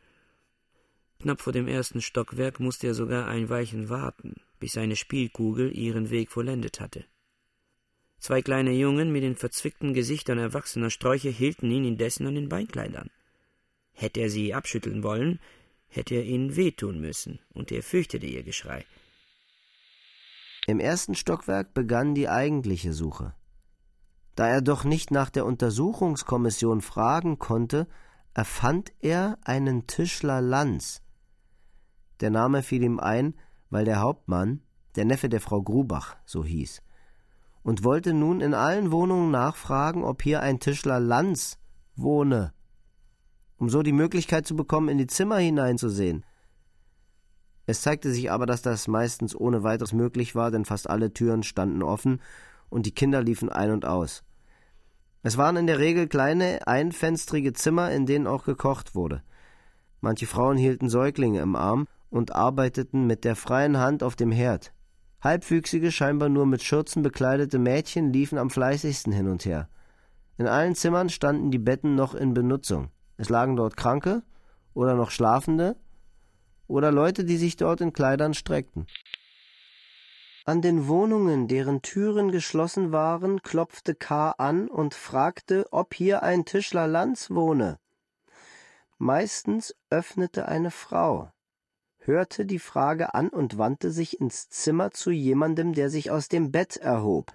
Knapp 1.20 1.40
vor 1.40 1.52
dem 1.52 1.68
ersten 1.68 2.00
Stockwerk 2.00 2.60
musste 2.60 2.86
er 2.86 2.94
sogar 2.94 3.26
ein 3.28 3.48
Weilchen 3.48 3.88
warten, 3.88 4.34
bis 4.60 4.72
seine 4.72 4.96
Spielkugel 4.96 5.76
ihren 5.76 6.10
Weg 6.10 6.30
vollendet 6.30 6.80
hatte. 6.80 7.04
Zwei 8.18 8.42
kleine 8.42 8.72
Jungen 8.72 9.12
mit 9.12 9.22
den 9.22 9.36
verzwickten 9.36 9.92
Gesichtern 9.92 10.38
erwachsener 10.38 10.90
Sträucher 10.90 11.30
hielten 11.30 11.70
ihn 11.70 11.84
indessen 11.84 12.26
an 12.26 12.34
den 12.34 12.48
Beinkleidern. 12.48 13.10
Hätte 13.92 14.20
er 14.20 14.30
sie 14.30 14.54
abschütteln 14.54 15.02
wollen, 15.02 15.40
hätte 15.88 16.14
er 16.14 16.24
ihnen 16.24 16.56
wehtun 16.56 17.00
müssen, 17.00 17.38
und 17.52 17.70
er 17.70 17.82
fürchtete 17.82 18.26
ihr 18.26 18.42
Geschrei. 18.42 18.84
Im 20.66 20.80
ersten 20.80 21.14
Stockwerk 21.14 21.74
begann 21.74 22.14
die 22.14 22.28
eigentliche 22.28 22.92
Suche. 22.92 23.34
Da 24.34 24.48
er 24.48 24.62
doch 24.62 24.84
nicht 24.84 25.10
nach 25.10 25.30
der 25.30 25.44
Untersuchungskommission 25.44 26.80
fragen 26.80 27.38
konnte, 27.38 27.86
erfand 28.32 28.92
er 29.00 29.38
einen 29.44 29.86
Tischler 29.86 30.40
Lanz. 30.40 31.02
Der 32.20 32.30
Name 32.30 32.62
fiel 32.62 32.82
ihm 32.82 32.98
ein, 32.98 33.34
weil 33.70 33.84
der 33.84 34.00
Hauptmann, 34.00 34.62
der 34.96 35.04
Neffe 35.04 35.28
der 35.28 35.40
Frau 35.40 35.62
Grubach, 35.62 36.16
so 36.24 36.44
hieß, 36.44 36.82
und 37.62 37.84
wollte 37.84 38.14
nun 38.14 38.40
in 38.40 38.54
allen 38.54 38.90
Wohnungen 38.90 39.30
nachfragen, 39.30 40.02
ob 40.02 40.22
hier 40.22 40.40
ein 40.40 40.60
Tischler 40.60 40.98
Lanz 40.98 41.58
wohne, 41.94 42.52
um 43.58 43.68
so 43.68 43.82
die 43.82 43.92
Möglichkeit 43.92 44.46
zu 44.46 44.56
bekommen, 44.56 44.88
in 44.88 44.98
die 44.98 45.06
Zimmer 45.06 45.36
hineinzusehen. 45.36 46.24
Es 47.66 47.82
zeigte 47.82 48.10
sich 48.10 48.30
aber, 48.30 48.46
dass 48.46 48.62
das 48.62 48.88
meistens 48.88 49.34
ohne 49.34 49.62
weiteres 49.62 49.92
möglich 49.92 50.34
war, 50.34 50.50
denn 50.50 50.64
fast 50.64 50.90
alle 50.90 51.12
Türen 51.12 51.42
standen 51.42 51.82
offen 51.82 52.20
und 52.68 52.86
die 52.86 52.92
Kinder 52.92 53.22
liefen 53.22 53.48
ein 53.48 53.70
und 53.70 53.84
aus. 53.84 54.22
Es 55.22 55.38
waren 55.38 55.56
in 55.56 55.66
der 55.66 55.78
Regel 55.78 56.06
kleine, 56.06 56.66
einfenstrige 56.66 57.54
Zimmer, 57.54 57.90
in 57.90 58.04
denen 58.04 58.26
auch 58.26 58.44
gekocht 58.44 58.94
wurde. 58.94 59.22
Manche 60.02 60.26
Frauen 60.26 60.58
hielten 60.58 60.90
Säuglinge 60.90 61.40
im 61.40 61.56
Arm 61.56 61.88
und 62.10 62.34
arbeiteten 62.34 63.06
mit 63.06 63.24
der 63.24 63.36
freien 63.36 63.78
Hand 63.78 64.02
auf 64.02 64.16
dem 64.16 64.30
Herd. 64.30 64.74
Halbwüchsige, 65.22 65.90
scheinbar 65.90 66.28
nur 66.28 66.44
mit 66.44 66.62
Schürzen 66.62 67.02
bekleidete 67.02 67.58
Mädchen 67.58 68.12
liefen 68.12 68.36
am 68.36 68.50
fleißigsten 68.50 69.14
hin 69.14 69.28
und 69.28 69.46
her. 69.46 69.70
In 70.36 70.46
allen 70.46 70.74
Zimmern 70.74 71.08
standen 71.08 71.50
die 71.50 71.58
Betten 71.58 71.94
noch 71.94 72.14
in 72.14 72.34
Benutzung. 72.34 72.90
Es 73.16 73.30
lagen 73.30 73.56
dort 73.56 73.78
Kranke 73.78 74.22
oder 74.74 74.94
noch 74.94 75.10
Schlafende 75.10 75.76
oder 76.74 76.90
Leute, 76.90 77.24
die 77.24 77.36
sich 77.36 77.56
dort 77.56 77.80
in 77.80 77.92
Kleidern 77.92 78.34
streckten. 78.34 78.88
An 80.44 80.60
den 80.60 80.88
Wohnungen, 80.88 81.46
deren 81.46 81.82
Türen 81.82 82.32
geschlossen 82.32 82.90
waren, 82.90 83.42
klopfte 83.42 83.94
K. 83.94 84.32
an 84.32 84.68
und 84.68 84.92
fragte, 84.92 85.66
ob 85.70 85.94
hier 85.94 86.24
ein 86.24 86.44
Tischler 86.44 86.88
Lanz 86.88 87.30
wohne. 87.30 87.78
Meistens 88.98 89.74
öffnete 89.88 90.48
eine 90.48 90.72
Frau, 90.72 91.30
hörte 91.98 92.44
die 92.44 92.58
Frage 92.58 93.14
an 93.14 93.28
und 93.28 93.56
wandte 93.56 93.92
sich 93.92 94.20
ins 94.20 94.48
Zimmer 94.48 94.90
zu 94.90 95.12
jemandem, 95.12 95.74
der 95.74 95.90
sich 95.90 96.10
aus 96.10 96.28
dem 96.28 96.50
Bett 96.50 96.76
erhob. 96.76 97.32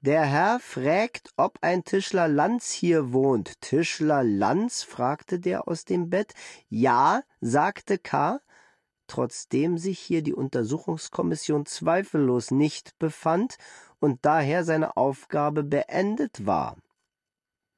Der 0.00 0.24
Herr 0.24 0.58
fragt, 0.58 1.30
ob 1.36 1.58
ein 1.62 1.84
Tischler 1.84 2.26
Lanz 2.28 2.72
hier 2.72 3.12
wohnt. 3.12 3.60
Tischler 3.60 4.24
Lanz? 4.24 4.82
fragte 4.82 5.38
der 5.38 5.68
aus 5.68 5.84
dem 5.84 6.10
Bett. 6.10 6.34
Ja, 6.68 7.22
sagte 7.40 7.98
K 7.98 8.40
trotzdem 9.06 9.78
sich 9.78 9.98
hier 9.98 10.22
die 10.22 10.34
Untersuchungskommission 10.34 11.66
zweifellos 11.66 12.50
nicht 12.50 12.98
befand 12.98 13.56
und 13.98 14.18
daher 14.22 14.64
seine 14.64 14.96
Aufgabe 14.96 15.64
beendet 15.64 16.46
war. 16.46 16.76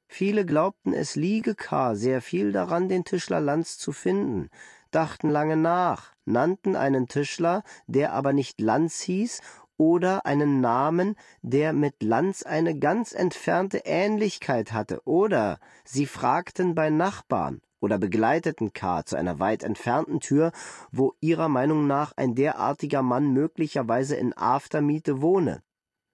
Viele 0.07 0.45
glaubten, 0.45 0.93
es 0.93 1.15
liege 1.15 1.53
K. 1.53 1.93
sehr 1.95 2.21
viel 2.21 2.51
daran, 2.51 2.89
den 2.89 3.05
Tischler 3.05 3.39
Lanz 3.39 3.77
zu 3.77 3.91
finden, 3.91 4.49
dachten 4.89 5.29
lange 5.29 5.55
nach, 5.55 6.13
nannten 6.25 6.75
einen 6.75 7.07
Tischler, 7.07 7.63
der 7.85 8.13
aber 8.13 8.33
nicht 8.33 8.59
Lanz 8.59 9.01
hieß, 9.01 9.41
oder 9.77 10.25
einen 10.25 10.59
Namen, 10.61 11.15
der 11.41 11.73
mit 11.73 12.03
Lanz 12.03 12.43
eine 12.43 12.77
ganz 12.77 13.13
entfernte 13.13 13.83
Ähnlichkeit 13.85 14.73
hatte, 14.73 15.01
oder 15.05 15.59
sie 15.85 16.05
fragten 16.05 16.75
bei 16.75 16.89
Nachbarn, 16.89 17.61
oder 17.79 17.97
begleiteten 17.97 18.73
K. 18.73 19.05
zu 19.05 19.15
einer 19.15 19.39
weit 19.39 19.63
entfernten 19.63 20.19
Tür, 20.19 20.51
wo 20.91 21.13
ihrer 21.19 21.49
Meinung 21.49 21.87
nach 21.87 22.13
ein 22.15 22.35
derartiger 22.35 23.01
Mann 23.01 23.31
möglicherweise 23.31 24.15
in 24.15 24.35
Aftermiete 24.35 25.21
wohne, 25.21 25.63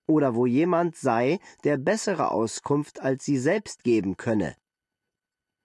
oder 0.08 0.36
wo 0.36 0.46
jemand 0.46 0.96
sei, 0.96 1.40
der 1.64 1.78
bessere 1.78 2.32
Auskunft 2.32 3.02
als 3.02 3.26
sie 3.26 3.38
selbst 3.38 3.84
geben 3.84 4.18
könne. 4.18 4.56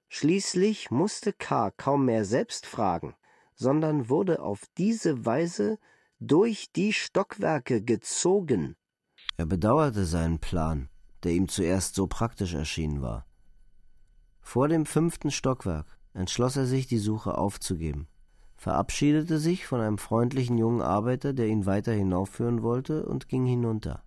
Schließlich 0.09 0.91
musste 0.91 1.33
K. 1.33 1.71
kaum 1.77 2.07
mehr 2.07 2.25
selbst 2.25 2.67
fragen, 2.67 3.15
sondern 3.55 4.09
wurde 4.09 4.43
auf 4.43 4.65
diese 4.77 5.25
Weise 5.25 5.79
durch 6.19 6.73
die 6.73 6.93
Stockwerke 6.93 7.83
gezogen. 7.83 8.77
Er 9.37 9.47
bedauerte 9.47 10.05
seinen 10.05 10.39
Plan, 10.39 10.89
der 11.23 11.33
ihm 11.33 11.49
zuerst 11.49 11.95
so 11.95 12.07
praktisch 12.07 12.55
erschienen 12.55 13.03
war. 13.03 13.27
Vor 14.53 14.67
dem 14.67 14.85
fünften 14.85 15.31
Stockwerk 15.31 15.87
entschloss 16.13 16.57
er 16.57 16.67
sich, 16.67 16.89
die 16.89 16.99
Suche 16.99 17.39
aufzugeben, 17.39 18.09
verabschiedete 18.57 19.39
sich 19.39 19.65
von 19.65 19.81
einem 19.81 19.97
freundlichen 19.97 20.59
jungen 20.59 20.83
Arbeiter, 20.83 21.33
der 21.33 21.47
ihn 21.47 21.67
weiter 21.67 21.93
hinaufführen 21.93 22.65
wollte, 22.65 23.07
und 23.07 23.29
ging 23.29 23.47
hinunter. 23.47 24.03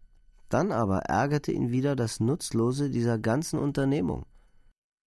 Dann 0.50 0.74
aber 0.74 1.04
ärgerte 1.04 1.54
ihn 1.54 1.72
wieder 1.72 1.96
das 1.96 2.20
Nutzlose 2.20 2.90
dieser 2.90 3.18
ganzen 3.20 3.58
Unternehmung. 3.58 4.26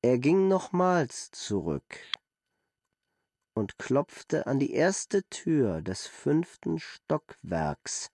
Er 0.01 0.17
ging 0.19 0.49
nochmals 0.49 1.31
zurück 1.33 1.99
und 3.55 3.77
klopfte 3.77 4.47
an 4.47 4.59
die 4.59 4.73
erste 4.73 5.23
Tür 5.25 5.83
des 5.83 6.07
fünften 6.07 6.79
Stockwerks. 6.79 8.09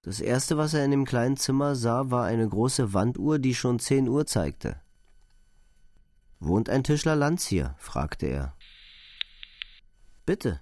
Das 0.00 0.20
erste, 0.20 0.56
was 0.56 0.72
er 0.72 0.86
in 0.86 0.92
dem 0.92 1.04
kleinen 1.04 1.36
Zimmer 1.36 1.76
sah, 1.76 2.10
war 2.10 2.24
eine 2.24 2.48
große 2.48 2.94
Wanduhr, 2.94 3.38
die 3.38 3.54
schon 3.54 3.78
zehn 3.78 4.08
Uhr 4.08 4.24
zeigte. 4.24 4.80
Wohnt 6.38 6.68
ein 6.68 6.84
Tischler 6.84 7.16
Lanz 7.16 7.46
hier? 7.46 7.74
fragte 7.78 8.26
er. 8.26 8.54
Bitte, 10.26 10.60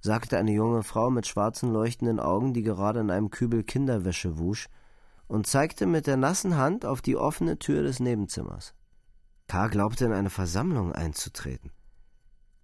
sagte 0.00 0.38
eine 0.38 0.52
junge 0.52 0.82
Frau 0.82 1.10
mit 1.10 1.26
schwarzen 1.26 1.72
leuchtenden 1.72 2.20
Augen, 2.20 2.52
die 2.52 2.62
gerade 2.62 3.00
in 3.00 3.10
einem 3.10 3.30
Kübel 3.30 3.62
Kinderwäsche 3.62 4.38
wusch, 4.38 4.68
und 5.26 5.46
zeigte 5.46 5.86
mit 5.86 6.06
der 6.06 6.16
nassen 6.16 6.56
Hand 6.56 6.84
auf 6.84 7.02
die 7.02 7.16
offene 7.16 7.58
Tür 7.58 7.82
des 7.82 8.00
Nebenzimmers. 8.00 8.74
K. 9.46 9.68
glaubte 9.68 10.04
in 10.04 10.12
eine 10.12 10.30
Versammlung 10.30 10.92
einzutreten. 10.92 11.70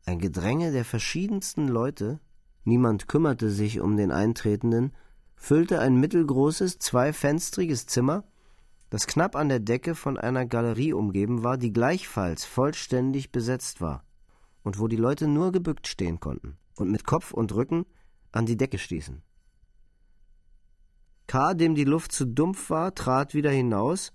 Ein 0.06 0.18
Gedränge 0.18 0.72
der 0.72 0.84
verschiedensten 0.84 1.68
Leute, 1.68 2.20
niemand 2.64 3.08
kümmerte 3.08 3.50
sich 3.50 3.80
um 3.80 3.96
den 3.96 4.10
Eintretenden, 4.10 4.92
füllte 5.34 5.80
ein 5.80 5.96
mittelgroßes, 5.96 6.78
zweifenstriges 6.78 7.86
Zimmer, 7.86 8.24
das 8.90 9.06
knapp 9.06 9.36
an 9.36 9.48
der 9.48 9.60
Decke 9.60 9.94
von 9.94 10.18
einer 10.18 10.46
Galerie 10.46 10.92
umgeben 10.92 11.42
war, 11.42 11.56
die 11.56 11.72
gleichfalls 11.72 12.44
vollständig 12.44 13.32
besetzt 13.32 13.80
war, 13.80 14.04
und 14.62 14.78
wo 14.78 14.88
die 14.88 14.96
Leute 14.96 15.28
nur 15.28 15.52
gebückt 15.52 15.86
stehen 15.86 16.20
konnten 16.20 16.58
und 16.76 16.90
mit 16.90 17.04
Kopf 17.04 17.32
und 17.32 17.54
Rücken 17.54 17.86
an 18.32 18.46
die 18.46 18.56
Decke 18.56 18.78
stießen. 18.78 19.22
K., 21.26 21.54
dem 21.54 21.74
die 21.74 21.84
Luft 21.84 22.12
zu 22.12 22.26
dumpf 22.26 22.70
war, 22.70 22.94
trat 22.94 23.34
wieder 23.34 23.50
hinaus 23.50 24.12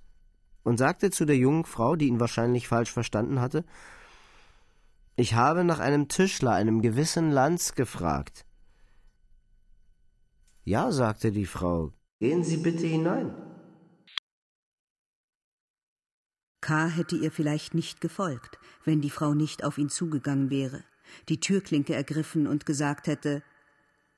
und 0.64 0.78
sagte 0.78 1.10
zu 1.10 1.26
der 1.26 1.38
jungen 1.38 1.66
Frau, 1.66 1.96
die 1.96 2.08
ihn 2.08 2.20
wahrscheinlich 2.20 2.68
falsch 2.68 2.92
verstanden 2.92 3.42
hatte, 3.42 3.66
ich 5.16 5.34
habe 5.34 5.66
nach 5.66 5.80
einem 5.80 6.08
Tischler, 6.08 6.54
einem 6.54 6.82
gewissen 6.82 7.32
Lanz, 7.32 7.76
gefragt. 7.76 8.46
Ja, 10.64 10.92
sagte 10.92 11.32
die 11.32 11.46
Frau, 11.46 11.92
gehen 12.20 12.44
Sie 12.44 12.58
bitte 12.58 12.86
hinein. 12.86 13.49
K. 16.62 16.88
hätte 16.88 17.16
ihr 17.16 17.32
vielleicht 17.32 17.74
nicht 17.74 18.02
gefolgt, 18.02 18.60
wenn 18.84 19.02
die 19.02 19.10
Frau 19.10 19.34
nicht 19.34 19.64
auf 19.64 19.78
ihn 19.78 19.90
zugegangen 19.90 20.50
wäre, 20.50 20.84
die 21.30 21.40
Türklinke 21.40 21.96
ergriffen 21.96 22.48
und 22.48 22.66
gesagt 22.66 23.08
hätte 23.08 23.44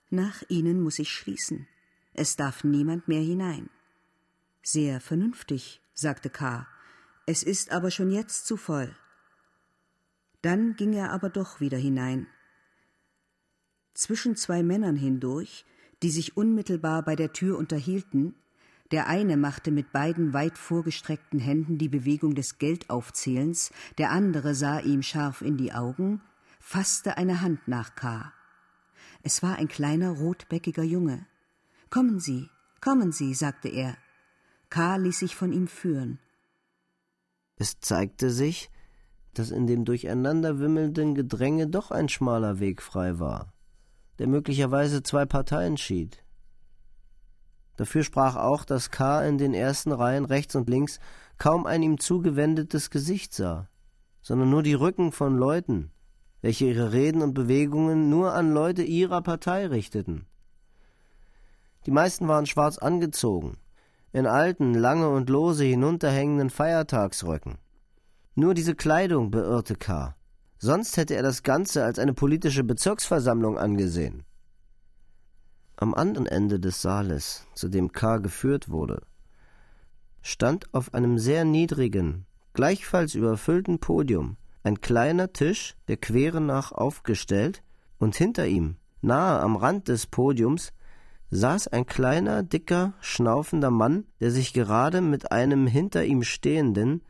Nach 0.09 0.43
Ihnen 0.49 0.81
muss 0.81 0.99
ich 0.99 1.11
schließen. 1.11 1.67
Es 2.13 2.35
darf 2.35 2.63
niemand 2.63 3.07
mehr 3.07 3.21
hinein. 3.21 3.69
Sehr 4.63 4.99
vernünftig, 4.99 5.81
sagte 5.93 6.29
K. 6.29 6.67
Es 7.25 7.43
ist 7.43 7.71
aber 7.71 7.91
schon 7.91 8.11
jetzt 8.11 8.45
zu 8.45 8.57
voll. 8.57 8.95
Dann 10.41 10.75
ging 10.75 10.93
er 10.93 11.11
aber 11.11 11.29
doch 11.29 11.59
wieder 11.59 11.77
hinein. 11.77 12.27
Zwischen 13.93 14.35
zwei 14.35 14.63
Männern 14.63 14.95
hindurch, 14.95 15.65
die 16.01 16.09
sich 16.09 16.35
unmittelbar 16.35 17.03
bei 17.03 17.15
der 17.15 17.31
Tür 17.31 17.57
unterhielten, 17.57 18.35
der 18.91 19.07
eine 19.07 19.37
machte 19.37 19.71
mit 19.71 19.91
beiden 19.91 20.33
weit 20.33 20.57
vorgestreckten 20.57 21.39
Händen 21.39 21.77
die 21.77 21.89
Bewegung 21.89 22.35
des 22.35 22.57
Geldaufzählens, 22.57 23.71
der 23.97 24.11
andere 24.11 24.53
sah 24.55 24.79
ihm 24.79 25.01
scharf 25.01 25.41
in 25.41 25.57
die 25.57 25.73
Augen, 25.73 26.21
fasste 26.59 27.17
eine 27.17 27.41
Hand 27.41 27.67
nach 27.67 27.95
K. 27.95 28.33
Es 29.23 29.43
war 29.43 29.57
ein 29.57 29.67
kleiner 29.67 30.11
rotbäckiger 30.11 30.83
Junge. 30.83 31.25
Kommen 31.89 32.19
Sie, 32.19 32.49
kommen 32.79 33.11
Sie, 33.11 33.33
sagte 33.33 33.69
er. 33.69 33.95
K. 34.69 34.97
ließ 34.97 35.19
sich 35.19 35.35
von 35.35 35.51
ihm 35.51 35.67
führen. 35.67 36.19
Es 37.57 37.79
zeigte 37.79 38.31
sich, 38.31 38.71
dass 39.33 39.51
in 39.51 39.67
dem 39.67 39.85
durcheinanderwimmelnden 39.85 41.15
Gedränge 41.15 41.67
doch 41.67 41.91
ein 41.91 42.09
schmaler 42.09 42.59
Weg 42.59 42.81
frei 42.81 43.19
war, 43.19 43.53
der 44.19 44.27
möglicherweise 44.27 45.03
zwei 45.03 45.25
Parteien 45.25 45.77
schied. 45.77 46.23
Dafür 47.77 48.03
sprach 48.03 48.35
auch, 48.35 48.65
dass 48.65 48.91
K. 48.91 49.23
in 49.23 49.37
den 49.37 49.53
ersten 49.53 49.91
Reihen 49.91 50.25
rechts 50.25 50.55
und 50.55 50.69
links 50.69 50.99
kaum 51.37 51.65
ein 51.65 51.81
ihm 51.81 51.99
zugewendetes 51.99 52.89
Gesicht 52.89 53.33
sah, 53.33 53.67
sondern 54.21 54.49
nur 54.49 54.63
die 54.63 54.73
Rücken 54.73 55.11
von 55.11 55.37
Leuten, 55.37 55.91
welche 56.41 56.65
ihre 56.65 56.91
Reden 56.91 57.21
und 57.21 57.33
Bewegungen 57.33 58.09
nur 58.09 58.33
an 58.33 58.51
Leute 58.51 58.83
ihrer 58.83 59.21
Partei 59.21 59.67
richteten. 59.67 60.25
Die 61.85 61.91
meisten 61.91 62.27
waren 62.27 62.45
schwarz 62.45 62.77
angezogen, 62.77 63.57
in 64.11 64.27
alten, 64.27 64.73
lange 64.73 65.09
und 65.09 65.29
lose 65.29 65.63
hinunterhängenden 65.63 66.49
Feiertagsröcken. 66.49 67.57
Nur 68.35 68.53
diese 68.53 68.75
Kleidung 68.75 69.31
beirrte 69.31 69.75
K. 69.75 70.15
Sonst 70.59 70.97
hätte 70.97 71.15
er 71.15 71.23
das 71.23 71.41
Ganze 71.41 71.83
als 71.83 71.97
eine 71.97 72.13
politische 72.13 72.63
Bezirksversammlung 72.63 73.57
angesehen. 73.57 74.23
Am 75.75 75.93
anderen 75.93 76.27
Ende 76.27 76.59
des 76.59 76.81
Saales, 76.81 77.47
zu 77.55 77.69
dem 77.69 77.91
K. 77.91 78.17
geführt 78.17 78.69
wurde, 78.69 79.01
stand 80.21 80.73
auf 80.73 80.93
einem 80.93 81.17
sehr 81.17 81.45
niedrigen, 81.45 82.25
gleichfalls 82.53 83.15
überfüllten 83.15 83.79
Podium 83.79 84.37
ein 84.63 84.79
kleiner 84.81 85.33
Tisch, 85.33 85.75
der 85.87 85.97
Quere 85.97 86.39
nach 86.39 86.71
aufgestellt, 86.71 87.63
und 87.97 88.15
hinter 88.15 88.47
ihm, 88.47 88.75
nahe 89.01 89.39
am 89.39 89.55
Rand 89.55 89.87
des 89.87 90.07
Podiums, 90.07 90.71
saß 91.31 91.69
ein 91.69 91.85
kleiner, 91.85 92.43
dicker, 92.43 92.93
schnaufender 92.99 93.71
Mann, 93.71 94.05
der 94.19 94.31
sich 94.31 94.53
gerade 94.53 95.01
mit 95.01 95.31
einem 95.31 95.65
hinter 95.65 96.03
ihm 96.05 96.23
stehenden, 96.23 97.01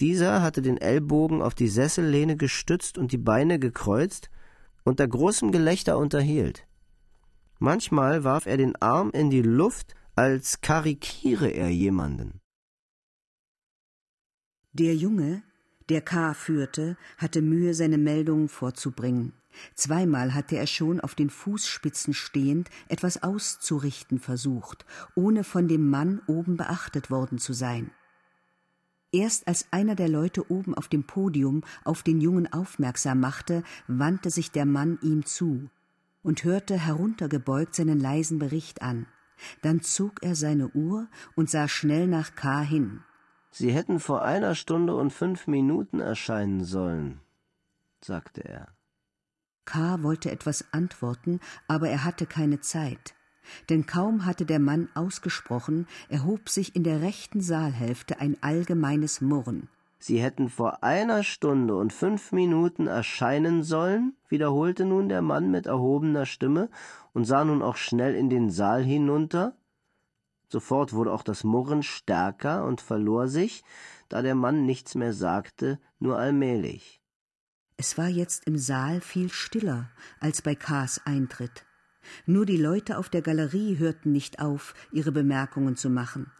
dieser 0.00 0.42
hatte 0.42 0.62
den 0.62 0.76
Ellbogen 0.76 1.42
auf 1.42 1.54
die 1.54 1.68
Sessellehne 1.68 2.36
gestützt 2.36 2.98
und 2.98 3.10
die 3.12 3.18
Beine 3.18 3.58
gekreuzt, 3.58 4.30
unter 4.84 5.08
großem 5.08 5.50
Gelächter 5.50 5.98
unterhielt. 5.98 6.67
Manchmal 7.58 8.22
warf 8.22 8.46
er 8.46 8.56
den 8.56 8.76
Arm 8.76 9.10
in 9.10 9.30
die 9.30 9.42
Luft, 9.42 9.94
als 10.14 10.60
karikiere 10.60 11.48
er 11.48 11.70
jemanden. 11.70 12.40
Der 14.72 14.94
Junge, 14.94 15.42
der 15.88 16.02
K. 16.02 16.34
führte, 16.34 16.96
hatte 17.16 17.42
Mühe, 17.42 17.74
seine 17.74 17.98
Meldungen 17.98 18.48
vorzubringen. 18.48 19.32
Zweimal 19.74 20.34
hatte 20.34 20.56
er 20.56 20.68
schon 20.68 21.00
auf 21.00 21.16
den 21.16 21.30
Fußspitzen 21.30 22.14
stehend 22.14 22.68
etwas 22.88 23.22
auszurichten 23.22 24.20
versucht, 24.20 24.86
ohne 25.16 25.42
von 25.42 25.66
dem 25.66 25.88
Mann 25.88 26.20
oben 26.26 26.56
beachtet 26.56 27.10
worden 27.10 27.38
zu 27.38 27.52
sein. 27.52 27.90
Erst 29.10 29.48
als 29.48 29.66
einer 29.72 29.94
der 29.94 30.08
Leute 30.08 30.50
oben 30.50 30.74
auf 30.74 30.86
dem 30.86 31.04
Podium 31.04 31.64
auf 31.82 32.02
den 32.02 32.20
Jungen 32.20 32.52
aufmerksam 32.52 33.20
machte, 33.20 33.64
wandte 33.88 34.30
sich 34.30 34.52
der 34.52 34.66
Mann 34.66 34.98
ihm 35.02 35.24
zu 35.24 35.70
und 36.28 36.44
hörte 36.44 36.78
heruntergebeugt 36.78 37.74
seinen 37.74 37.98
leisen 37.98 38.38
Bericht 38.38 38.82
an. 38.82 39.06
Dann 39.62 39.80
zog 39.80 40.22
er 40.22 40.34
seine 40.34 40.68
Uhr 40.68 41.08
und 41.36 41.48
sah 41.48 41.68
schnell 41.68 42.06
nach 42.06 42.34
K. 42.34 42.60
hin. 42.60 43.00
Sie 43.50 43.72
hätten 43.72 43.98
vor 43.98 44.22
einer 44.22 44.54
Stunde 44.54 44.94
und 44.94 45.10
fünf 45.10 45.46
Minuten 45.46 46.00
erscheinen 46.00 46.64
sollen, 46.64 47.22
sagte 48.04 48.44
er. 48.44 48.68
K. 49.64 50.02
wollte 50.02 50.30
etwas 50.30 50.66
antworten, 50.70 51.40
aber 51.66 51.88
er 51.88 52.04
hatte 52.04 52.26
keine 52.26 52.60
Zeit. 52.60 53.14
Denn 53.70 53.86
kaum 53.86 54.26
hatte 54.26 54.44
der 54.44 54.58
Mann 54.58 54.90
ausgesprochen, 54.94 55.86
erhob 56.10 56.50
sich 56.50 56.76
in 56.76 56.84
der 56.84 57.00
rechten 57.00 57.40
Saalhälfte 57.40 58.20
ein 58.20 58.36
allgemeines 58.42 59.22
Murren. 59.22 59.70
Sie 59.98 60.20
hätten 60.20 60.48
vor 60.48 60.84
einer 60.84 61.24
Stunde 61.24 61.74
und 61.76 61.92
fünf 61.92 62.30
Minuten 62.30 62.86
erscheinen 62.86 63.64
sollen, 63.64 64.16
wiederholte 64.28 64.84
nun 64.84 65.08
der 65.08 65.22
Mann 65.22 65.50
mit 65.50 65.66
erhobener 65.66 66.24
Stimme 66.24 66.70
und 67.12 67.24
sah 67.24 67.44
nun 67.44 67.62
auch 67.62 67.76
schnell 67.76 68.14
in 68.14 68.30
den 68.30 68.50
Saal 68.50 68.84
hinunter. 68.84 69.56
Sofort 70.48 70.92
wurde 70.92 71.12
auch 71.12 71.24
das 71.24 71.42
Murren 71.42 71.82
stärker 71.82 72.64
und 72.64 72.80
verlor 72.80 73.28
sich, 73.28 73.64
da 74.08 74.22
der 74.22 74.34
Mann 74.34 74.64
nichts 74.64 74.94
mehr 74.94 75.12
sagte, 75.12 75.80
nur 75.98 76.16
allmählich. 76.16 77.02
Es 77.76 77.98
war 77.98 78.08
jetzt 78.08 78.46
im 78.46 78.56
Saal 78.56 79.00
viel 79.00 79.30
stiller 79.30 79.90
als 80.20 80.42
bei 80.42 80.54
K.s 80.54 81.02
Eintritt. 81.04 81.64
Nur 82.24 82.46
die 82.46 82.56
Leute 82.56 82.98
auf 82.98 83.08
der 83.08 83.22
Galerie 83.22 83.78
hörten 83.78 84.12
nicht 84.12 84.40
auf, 84.40 84.74
ihre 84.90 85.12
Bemerkungen 85.12 85.76
zu 85.76 85.90
machen. 85.90 86.32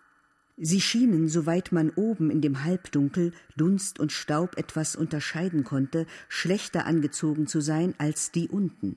Sie 0.60 0.80
schienen, 0.80 1.28
soweit 1.28 1.70
man 1.70 1.90
oben 1.90 2.30
in 2.30 2.40
dem 2.40 2.64
Halbdunkel 2.64 3.32
Dunst 3.56 4.00
und 4.00 4.10
Staub 4.10 4.58
etwas 4.58 4.96
unterscheiden 4.96 5.62
konnte, 5.62 6.04
schlechter 6.28 6.84
angezogen 6.84 7.46
zu 7.46 7.60
sein 7.60 7.94
als 7.98 8.32
die 8.32 8.48
unten. 8.48 8.96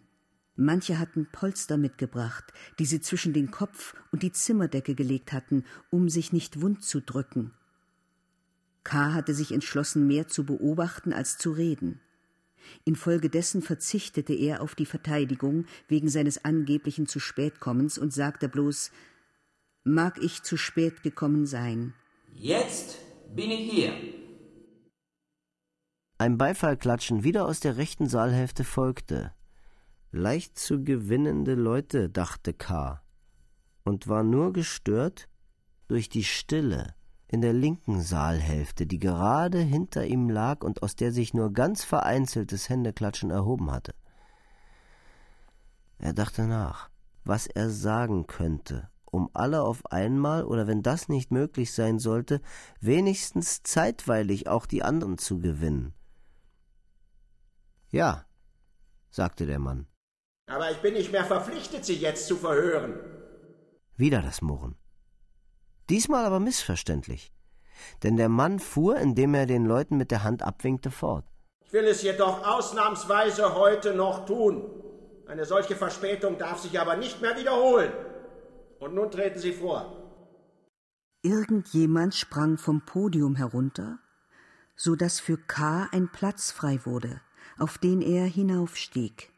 Manche 0.56 0.98
hatten 0.98 1.28
Polster 1.32 1.78
mitgebracht, 1.78 2.52
die 2.80 2.86
sie 2.86 3.00
zwischen 3.00 3.34
den 3.34 3.52
Kopf 3.52 3.94
und 4.12 4.24
die 4.24 4.32
Zimmerdecke 4.32 4.96
gelegt 4.96 5.34
hatten, 5.34 5.64
um 5.92 6.10
sich 6.10 6.34
nicht 6.34 6.62
wund 6.62 6.84
zu 6.84 7.00
drücken. 7.00 7.52
K. 8.84 9.14
hatte 9.14 9.36
sich 9.36 9.52
entschlossen, 9.52 10.08
mehr 10.08 10.28
zu 10.28 10.44
beobachten 10.44 11.14
als 11.14 11.38
zu 11.38 11.52
reden. 11.52 12.00
Infolgedessen 12.86 13.62
verzichtete 13.62 14.34
er 14.34 14.62
auf 14.62 14.74
die 14.74 14.86
Verteidigung 14.86 15.66
wegen 15.88 16.10
seines 16.10 16.44
angeblichen 16.44 17.08
zu 17.08 17.20
spätkommens 17.20 17.98
und 17.98 18.14
sagte 18.14 18.50
bloß 18.50 18.92
Mag 19.84 20.20
ich 20.20 20.44
zu 20.44 20.58
spät 20.58 21.02
gekommen 21.02 21.48
sein. 21.48 21.96
Jetzt 22.36 23.00
bin 23.34 23.50
ich 23.50 23.72
hier. 23.72 23.94
Ein 26.20 26.38
Beifallklatschen 26.38 27.24
wieder 27.24 27.46
aus 27.48 27.62
der 27.62 27.78
rechten 27.78 28.08
Saalhälfte 28.08 28.64
folgte. 28.64 29.34
Leicht 30.12 30.60
zu 30.60 30.84
gewinnende 30.84 31.56
Leute, 31.56 32.10
dachte 32.10 32.54
K. 32.54 33.02
und 33.84 34.08
war 34.08 34.22
nur 34.22 34.54
gestört 34.54 35.28
durch 35.88 36.10
die 36.10 36.26
Stille, 36.26 36.94
in 37.28 37.42
der 37.42 37.54
linken 37.54 38.02
Saalhälfte, 38.02 38.86
die 38.86 39.00
gerade 39.00 39.58
hinter 39.58 40.06
ihm 40.06 40.30
lag 40.30 40.64
und 40.64 40.84
aus 40.84 40.96
der 40.96 41.12
sich 41.12 41.34
nur 41.34 41.54
ganz 41.54 41.84
vereinzeltes 41.84 42.70
Händeklatschen 42.70 43.32
erhoben 43.32 43.72
hatte. 43.72 43.96
Er 45.98 46.14
dachte 46.14 46.44
nach, 46.44 46.92
was 47.24 47.48
er 47.48 47.72
sagen 47.72 48.28
könnte, 48.28 48.92
um 49.12 49.30
alle 49.34 49.62
auf 49.62 49.86
einmal 49.92 50.46
oder 50.46 50.68
wenn 50.68 50.82
das 50.82 51.10
nicht 51.10 51.32
möglich 51.32 51.74
sein 51.74 52.00
sollte, 52.00 52.42
wenigstens 52.80 53.62
zeitweilig 53.62 54.48
auch 54.48 54.66
die 54.66 54.84
anderen 54.84 55.18
zu 55.18 55.40
gewinnen. 55.40 55.94
Ja, 57.90 58.26
sagte 59.10 59.46
der 59.46 59.60
Mann. 59.60 59.88
Aber 60.48 60.72
ich 60.72 60.78
bin 60.78 60.94
nicht 60.94 61.12
mehr 61.12 61.26
verpflichtet, 61.26 61.86
Sie 61.86 61.96
jetzt 61.96 62.28
zu 62.28 62.38
verhören. 62.38 63.00
Wieder 63.96 64.22
das 64.22 64.42
Murren. 64.42 64.76
Diesmal 65.90 66.26
aber 66.26 66.40
missverständlich. 66.40 67.34
Denn 68.04 68.16
der 68.16 68.30
Mann 68.30 68.60
fuhr, 68.60 68.98
indem 68.98 69.34
er 69.34 69.46
den 69.46 69.66
Leuten 69.66 69.98
mit 69.98 70.12
der 70.12 70.24
Hand 70.24 70.42
abwinkte, 70.44 70.92
fort. 70.92 71.26
Ich 71.66 71.74
will 71.74 71.86
es 71.86 72.02
jedoch 72.02 72.46
ausnahmsweise 72.46 73.56
heute 73.56 73.94
noch 73.94 74.26
tun. 74.26 74.70
Eine 75.28 75.46
solche 75.46 75.76
Verspätung 75.76 76.38
darf 76.38 76.60
sich 76.60 76.80
aber 76.80 76.96
nicht 76.96 77.22
mehr 77.22 77.38
wiederholen. 77.38 77.92
Und 78.82 78.96
nun 78.96 79.12
treten 79.12 79.40
Sie 79.40 79.54
vor. 79.54 79.96
Irgendjemand 81.22 82.16
sprang 82.16 82.58
vom 82.58 82.82
Podium 82.82 83.36
herunter, 83.36 84.00
so 84.76 84.96
dass 84.96 85.20
für 85.20 85.38
K. 85.38 85.88
ein 85.92 86.10
Platz 86.12 86.52
frei 86.52 86.80
wurde, 86.84 87.22
auf 87.60 87.78
den 87.78 88.02
er 88.02 88.26
hinaufstieg. 88.26 89.32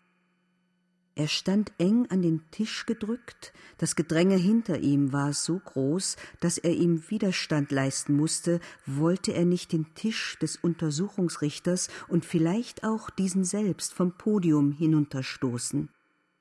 Er 1.15 1.27
stand 1.27 1.73
eng 1.77 2.07
an 2.09 2.21
den 2.21 2.49
Tisch 2.51 2.85
gedrückt, 2.85 3.51
das 3.77 3.97
Gedränge 3.97 4.37
hinter 4.37 4.79
ihm 4.79 5.11
war 5.11 5.33
so 5.33 5.59
groß, 5.59 6.15
dass 6.39 6.57
er 6.57 6.71
ihm 6.71 7.03
Widerstand 7.09 7.69
leisten 7.71 8.15
musste, 8.15 8.61
wollte 8.85 9.33
er 9.33 9.45
nicht 9.45 9.73
den 9.73 9.93
Tisch 9.93 10.39
des 10.39 10.55
Untersuchungsrichters 10.55 11.89
und 12.07 12.23
vielleicht 12.23 12.85
auch 12.85 13.09
diesen 13.09 13.43
selbst 13.43 13.93
vom 13.93 14.17
Podium 14.17 14.71
hinunterstoßen. 14.71 15.89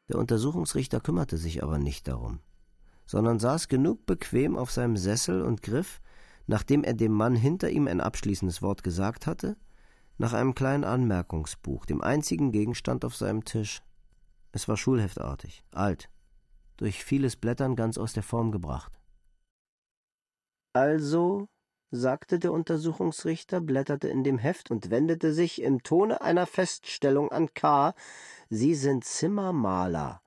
Der 0.09 0.19
Untersuchungsrichter 0.19 1.01
kümmerte 1.01 1.37
sich 1.37 1.65
aber 1.65 1.79
nicht 1.79 2.07
darum, 2.07 2.39
sondern 3.13 3.39
saß 3.39 3.69
genug 3.69 4.07
bequem 4.07 4.57
auf 4.57 4.71
seinem 4.71 4.97
Sessel 4.97 5.43
und 5.43 5.61
griff, 5.61 6.01
nachdem 6.47 6.83
er 6.83 6.95
dem 6.95 7.13
Mann 7.13 7.37
hinter 7.37 7.69
ihm 7.69 7.87
ein 7.87 8.01
abschließendes 8.01 8.63
Wort 8.63 8.83
gesagt 8.83 9.27
hatte, 9.27 9.59
nach 10.17 10.33
einem 10.33 10.55
kleinen 10.55 10.83
Anmerkungsbuch, 10.83 11.85
dem 11.85 12.01
einzigen 12.01 12.53
Gegenstand 12.53 13.05
auf 13.05 13.15
seinem 13.15 13.45
Tisch. 13.45 13.83
Es 14.53 14.67
war 14.67 14.79
schulheftartig, 14.79 15.63
alt, 15.73 16.09
durch 16.79 17.05
vieles 17.05 17.37
Blättern 17.37 17.77
ganz 17.77 17.99
aus 17.99 18.15
der 18.15 18.23
Form 18.23 18.51
gebracht. 18.51 18.99
Also, 20.73 21.51
sagte 21.91 22.39
der 22.39 22.53
Untersuchungsrichter, 22.53 23.61
blätterte 23.61 24.09
in 24.09 24.25
dem 24.25 24.39
Heft 24.39 24.71
und 24.71 24.89
wendete 24.89 25.35
sich 25.35 25.61
im 25.61 25.83
Tone 25.83 26.23
einer 26.23 26.47
Feststellung 26.47 27.31
an 27.31 27.53
K. 27.53 27.93
Sie 28.49 28.75
sind 28.75 29.05
Zimmermaler. 29.05 30.23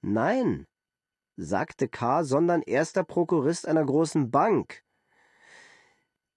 Nein, 0.00 0.66
sagte 1.38 1.88
K., 1.88 2.24
sondern 2.24 2.62
erster 2.62 3.04
Prokurist 3.04 3.66
einer 3.66 3.84
großen 3.84 4.30
Bank. 4.30 4.82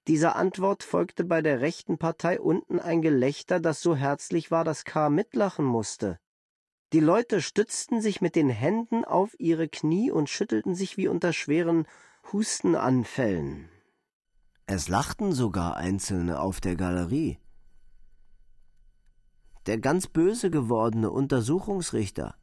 Dieser 0.08 0.36
Antwort 0.36 0.84
folgte 0.84 1.24
bei 1.24 1.42
der 1.42 1.62
rechten 1.62 1.98
Partei 1.98 2.40
unten 2.40 2.80
ein 2.80 3.02
Gelächter, 3.02 3.60
das 3.60 3.82
so 3.82 3.96
herzlich 3.96 4.52
war, 4.52 4.64
dass 4.64 4.86
K. 4.86 5.10
mitlachen 5.10 5.66
musste. 5.66 6.20
Die 6.94 7.00
Leute 7.00 7.42
stützten 7.42 8.02
sich 8.02 8.22
mit 8.22 8.36
den 8.36 8.50
Händen 8.50 9.06
auf 9.06 9.36
ihre 9.40 9.68
Knie 9.68 10.12
und 10.12 10.30
schüttelten 10.30 10.76
sich 10.76 10.98
wie 10.98 11.08
unter 11.08 11.34
schweren 11.34 11.88
Hustenanfällen. 12.32 13.70
Es 14.66 14.88
lachten 14.88 15.32
sogar 15.32 15.78
Einzelne 15.78 16.40
auf 16.40 16.62
der 16.62 16.76
Galerie. 16.76 17.40
Der 19.68 19.78
ganz 19.78 20.08
böse 20.08 20.50
gewordene 20.50 21.12
Untersuchungsrichter, 21.12 22.36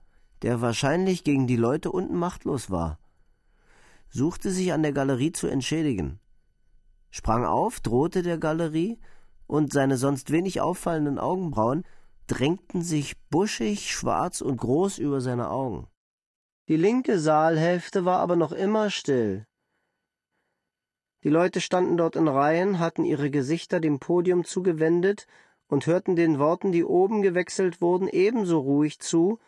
der 0.42 0.60
wahrscheinlich 0.60 1.24
gegen 1.24 1.46
die 1.46 1.56
Leute 1.56 1.90
unten 1.92 2.16
machtlos 2.16 2.70
war, 2.70 2.98
suchte 4.08 4.50
sich 4.50 4.72
an 4.72 4.82
der 4.82 4.92
Galerie 4.92 5.32
zu 5.32 5.46
entschädigen 5.46 6.20
sprang 7.10 7.44
auf, 7.44 7.80
drohte 7.80 8.22
der 8.22 8.38
Galerie, 8.38 8.98
und 9.46 9.72
seine 9.72 9.96
sonst 9.96 10.30
wenig 10.30 10.60
auffallenden 10.60 11.18
Augenbrauen 11.18 11.84
drängten 12.26 12.82
sich 12.82 13.16
buschig, 13.30 13.90
schwarz 13.90 14.42
und 14.42 14.58
groß 14.58 14.98
über 14.98 15.22
seine 15.22 15.48
Augen. 15.48 15.86
Die 16.68 16.76
linke 16.76 17.18
Saalhälfte 17.18 18.04
war 18.04 18.20
aber 18.20 18.36
noch 18.36 18.52
immer 18.52 18.90
still. 18.90 19.46
Die 21.24 21.30
Leute 21.30 21.62
standen 21.62 21.96
dort 21.96 22.14
in 22.14 22.28
Reihen, 22.28 22.78
hatten 22.78 23.04
ihre 23.04 23.30
Gesichter 23.30 23.80
dem 23.80 23.98
Podium 23.98 24.44
zugewendet 24.44 25.26
und 25.66 25.86
hörten 25.86 26.14
den 26.14 26.38
Worten, 26.38 26.70
die 26.70 26.84
oben 26.84 27.22
gewechselt 27.22 27.80
wurden, 27.80 28.06
ebenso 28.06 28.58
ruhig 28.58 29.00
zu 29.00 29.38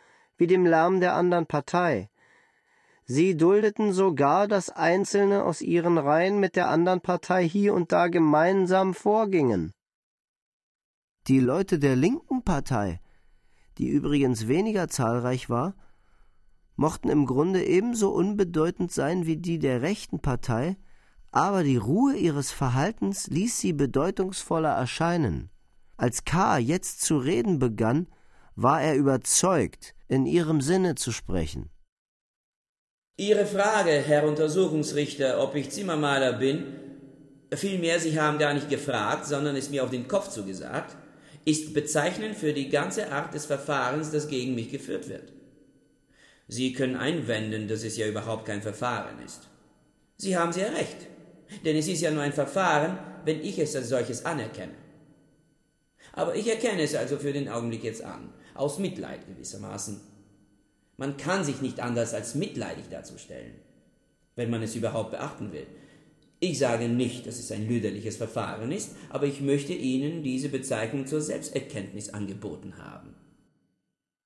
wie 0.41 0.47
dem 0.47 0.67
Lärm 0.67 1.01
der 1.01 1.15
anderen 1.15 1.47
Partei, 1.47 2.11
Sie 3.13 3.37
duldeten 3.37 3.93
sogar, 3.93 4.47
dass 4.47 4.71
Einzelne 4.71 5.43
aus 5.43 5.63
ihren 5.63 5.99
Reihen 5.99 6.39
mit 6.39 6.55
der 6.55 6.69
anderen 6.69 7.01
Partei 7.01 7.49
hier 7.49 7.75
und 7.75 7.91
da 7.91 8.07
gemeinsam 8.07 8.95
vorgingen. 8.95 9.73
Die 11.27 11.41
Leute 11.41 11.81
der 11.81 11.97
linken 11.97 12.45
Partei, 12.45 13.01
die 13.79 13.89
übrigens 13.89 14.47
weniger 14.47 14.87
zahlreich 14.87 15.51
war, 15.51 15.75
mochten 16.77 17.09
im 17.09 17.27
Grunde 17.27 17.65
ebenso 17.65 18.11
unbedeutend 18.11 18.93
sein 18.93 19.27
wie 19.27 19.39
die 19.39 19.59
der 19.59 19.83
rechten 19.83 20.21
Partei, 20.21 20.77
aber 21.33 21.65
die 21.65 21.79
Ruhe 21.79 22.15
ihres 22.15 22.53
Verhaltens 22.53 23.27
ließ 23.27 23.59
sie 23.59 23.73
bedeutungsvoller 23.73 24.71
erscheinen. 24.71 25.51
Als 25.97 26.25
K. 26.25 26.59
jetzt 26.59 27.03
zu 27.03 27.19
reden 27.19 27.59
begann, 27.59 28.07
war 28.63 28.83
er 28.83 28.95
überzeugt, 28.95 29.95
in 30.09 30.27
ihrem 30.27 30.61
Sinne 30.61 30.95
zu 30.95 31.13
sprechen. 31.13 31.71
Ihre 33.17 33.47
Frage, 33.47 33.91
Herr 33.91 34.25
Untersuchungsrichter, 34.25 35.43
ob 35.43 35.55
ich 35.55 35.71
Zimmermaler 35.71 36.35
bin, 36.35 36.67
vielmehr 37.55 38.01
Sie 38.01 38.21
haben 38.21 38.39
gar 38.39 38.53
nicht 38.53 38.69
gefragt, 38.69 39.27
sondern 39.27 39.57
es 39.57 39.71
mir 39.71 39.83
auf 39.83 39.91
den 39.91 40.09
Kopf 40.09 40.29
zugesagt, 40.29 40.97
ist 41.45 41.73
bezeichnend 41.73 42.37
für 42.37 42.53
die 42.53 42.69
ganze 42.69 43.11
Art 43.11 43.33
des 43.33 43.47
Verfahrens, 43.47 44.11
das 44.11 44.29
gegen 44.29 44.55
mich 44.55 44.71
geführt 44.71 45.09
wird. 45.09 45.33
Sie 46.47 46.73
können 46.73 46.97
einwenden, 46.97 47.67
dass 47.67 47.83
es 47.83 47.97
ja 47.97 48.07
überhaupt 48.07 48.45
kein 48.45 48.61
Verfahren 48.61 49.25
ist. 49.25 49.49
Sie 50.17 50.37
haben 50.37 50.53
sehr 50.53 50.75
recht, 50.75 51.07
denn 51.65 51.77
es 51.77 51.89
ist 51.89 52.03
ja 52.03 52.11
nur 52.11 52.23
ein 52.23 52.35
Verfahren, 52.35 52.99
wenn 53.25 53.43
ich 53.43 53.59
es 53.59 53.75
als 53.75 53.89
solches 53.89 54.27
anerkenne. 54.27 54.75
Aber 56.13 56.35
ich 56.35 56.49
erkenne 56.49 56.83
es 56.83 56.95
also 56.95 57.17
für 57.19 57.33
den 57.33 57.49
Augenblick 57.49 57.85
jetzt 57.85 58.03
an, 58.03 58.33
aus 58.55 58.79
Mitleid 58.79 59.27
gewissermaßen. 59.27 60.01
Man 60.97 61.17
kann 61.17 61.45
sich 61.45 61.61
nicht 61.61 61.81
anders 61.81 62.15
als 62.15 62.35
mitleidig 62.35 62.89
darzustellen, 62.91 63.55
wenn 64.37 64.51
man 64.51 64.63
es 64.63 64.75
überhaupt 64.75 65.13
beachten 65.13 65.53
will. 65.53 65.67
Ich 66.41 66.59
sage 66.59 66.89
nicht, 66.89 67.27
dass 67.27 67.39
es 67.39 67.53
ein 67.53 67.69
lüderliches 67.69 68.17
Verfahren 68.17 68.73
ist, 68.73 68.97
aber 69.11 69.27
ich 69.27 69.41
möchte 69.41 69.75
Ihnen 69.75 70.23
diese 70.23 70.49
Bezeichnung 70.49 71.07
zur 71.07 71.21
Selbsterkenntnis 71.21 72.09
angeboten 72.09 72.79
haben. 72.79 73.15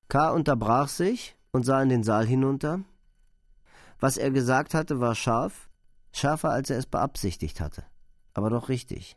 K. 0.08 0.30
unterbrach 0.30 0.88
sich 0.88 1.34
und 1.50 1.64
sah 1.64 1.82
in 1.82 1.88
den 1.88 2.04
Saal 2.04 2.26
hinunter. 2.26 2.84
Was 3.98 4.16
er 4.16 4.30
gesagt 4.30 4.74
hatte, 4.74 5.00
war 5.00 5.14
scharf, 5.14 5.68
schärfer 6.12 6.50
als 6.50 6.70
er 6.70 6.78
es 6.78 6.86
beabsichtigt 6.86 7.60
hatte, 7.60 7.84
aber 8.32 8.50
doch 8.50 8.68
richtig. 8.68 9.16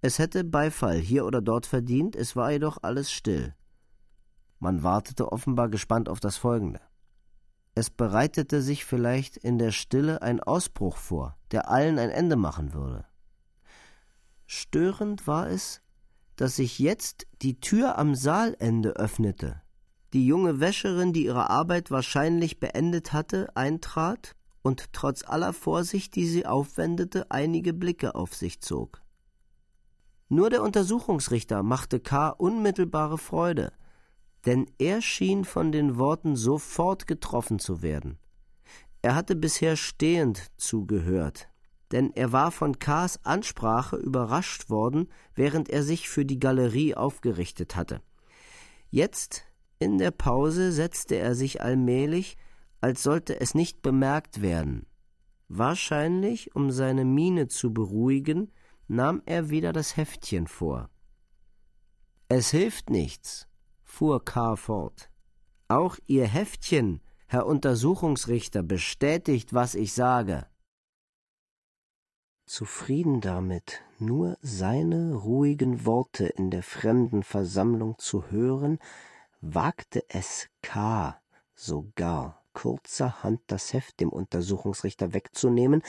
Es 0.00 0.18
hätte 0.18 0.44
Beifall 0.44 0.98
hier 0.98 1.24
oder 1.24 1.40
dort 1.40 1.66
verdient, 1.66 2.16
es 2.16 2.34
war 2.36 2.50
jedoch 2.50 2.78
alles 2.82 3.12
still. 3.12 3.54
Man 4.62 4.84
wartete 4.84 5.32
offenbar 5.32 5.68
gespannt 5.68 6.08
auf 6.08 6.20
das 6.20 6.36
Folgende. 6.36 6.80
Es 7.74 7.90
bereitete 7.90 8.62
sich 8.62 8.84
vielleicht 8.84 9.36
in 9.36 9.58
der 9.58 9.72
Stille 9.72 10.22
ein 10.22 10.38
Ausbruch 10.38 10.98
vor, 10.98 11.36
der 11.50 11.68
allen 11.68 11.98
ein 11.98 12.10
Ende 12.10 12.36
machen 12.36 12.72
würde. 12.72 13.04
Störend 14.46 15.26
war 15.26 15.48
es, 15.48 15.80
dass 16.36 16.54
sich 16.54 16.78
jetzt 16.78 17.26
die 17.42 17.58
Tür 17.58 17.98
am 17.98 18.14
Saalende 18.14 18.90
öffnete. 18.90 19.60
Die 20.12 20.24
junge 20.28 20.60
Wäscherin, 20.60 21.12
die 21.12 21.24
ihre 21.24 21.50
Arbeit 21.50 21.90
wahrscheinlich 21.90 22.60
beendet 22.60 23.12
hatte, 23.12 23.48
eintrat 23.56 24.36
und 24.62 24.92
trotz 24.92 25.24
aller 25.24 25.52
Vorsicht, 25.54 26.14
die 26.14 26.28
sie 26.28 26.46
aufwendete, 26.46 27.32
einige 27.32 27.72
Blicke 27.72 28.14
auf 28.14 28.36
sich 28.36 28.60
zog. 28.60 29.02
Nur 30.28 30.50
der 30.50 30.62
Untersuchungsrichter 30.62 31.64
machte 31.64 31.98
K. 31.98 32.28
unmittelbare 32.28 33.18
Freude, 33.18 33.72
denn 34.46 34.66
er 34.78 35.00
schien 35.02 35.44
von 35.44 35.72
den 35.72 35.98
Worten 35.98 36.36
sofort 36.36 37.06
getroffen 37.06 37.58
zu 37.58 37.82
werden. 37.82 38.18
Er 39.02 39.14
hatte 39.14 39.36
bisher 39.36 39.76
stehend 39.76 40.50
zugehört, 40.56 41.48
denn 41.90 42.12
er 42.14 42.32
war 42.32 42.50
von 42.50 42.78
K.s 42.78 43.24
Ansprache 43.24 43.96
überrascht 43.96 44.70
worden, 44.70 45.08
während 45.34 45.68
er 45.68 45.82
sich 45.82 46.08
für 46.08 46.24
die 46.24 46.38
Galerie 46.38 46.94
aufgerichtet 46.94 47.76
hatte. 47.76 48.00
Jetzt, 48.90 49.44
in 49.78 49.98
der 49.98 50.10
Pause, 50.10 50.72
setzte 50.72 51.16
er 51.16 51.34
sich 51.34 51.60
allmählich, 51.60 52.36
als 52.80 53.02
sollte 53.02 53.40
es 53.40 53.54
nicht 53.54 53.82
bemerkt 53.82 54.42
werden. 54.42 54.86
Wahrscheinlich, 55.48 56.54
um 56.54 56.70
seine 56.70 57.04
Miene 57.04 57.48
zu 57.48 57.72
beruhigen, 57.72 58.52
nahm 58.88 59.22
er 59.26 59.50
wieder 59.50 59.72
das 59.72 59.96
Heftchen 59.96 60.46
vor. 60.46 60.88
Es 62.28 62.50
hilft 62.50 62.90
nichts, 62.90 63.46
fuhr 63.92 64.24
K. 64.24 64.56
fort. 64.56 65.10
Auch 65.68 65.98
Ihr 66.06 66.26
Heftchen, 66.26 67.02
Herr 67.26 67.44
Untersuchungsrichter, 67.46 68.62
bestätigt, 68.62 69.52
was 69.52 69.74
ich 69.74 69.92
sage. 69.92 70.46
Zufrieden 72.46 73.20
damit, 73.20 73.82
nur 73.98 74.38
seine 74.40 75.14
ruhigen 75.14 75.84
Worte 75.84 76.24
in 76.24 76.50
der 76.50 76.62
fremden 76.62 77.22
Versammlung 77.22 77.98
zu 77.98 78.30
hören, 78.30 78.78
wagte 79.42 80.04
es 80.08 80.48
K. 80.62 81.20
sogar 81.54 82.42
kurzerhand 82.54 83.40
das 83.46 83.74
Heft 83.74 84.00
dem 84.00 84.08
Untersuchungsrichter 84.08 85.12
wegzunehmen 85.12 85.82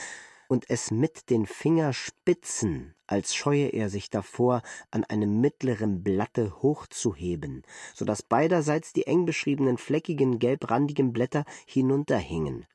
und 0.48 0.68
es 0.68 0.90
mit 0.90 1.30
den 1.30 1.46
Fingerspitzen, 1.46 2.94
als 3.06 3.34
scheue 3.34 3.68
er 3.68 3.88
sich 3.88 4.10
davor, 4.10 4.62
an 4.90 5.04
einem 5.04 5.40
mittleren 5.40 6.02
Blatte 6.02 6.62
hochzuheben, 6.62 7.62
so 7.94 8.04
dass 8.04 8.22
beiderseits 8.22 8.92
die 8.92 9.06
eng 9.06 9.24
beschriebenen 9.24 9.78
fleckigen 9.78 10.38
gelbrandigen 10.38 11.12
Blätter 11.12 11.44
hinunterhingen. 11.66 12.66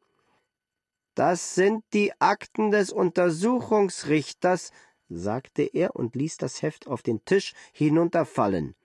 Das 1.16 1.56
sind 1.56 1.84
die 1.94 2.14
Akten 2.20 2.72
des 2.72 2.92
Untersuchungsrichters, 2.92 4.72
sagte 5.10 5.64
er 5.64 5.96
und 5.96 6.16
ließ 6.16 6.38
das 6.38 6.62
Heft 6.62 6.88
auf 6.88 7.02
den 7.02 7.26
Tisch 7.26 7.54
hinunterfallen. 7.74 8.76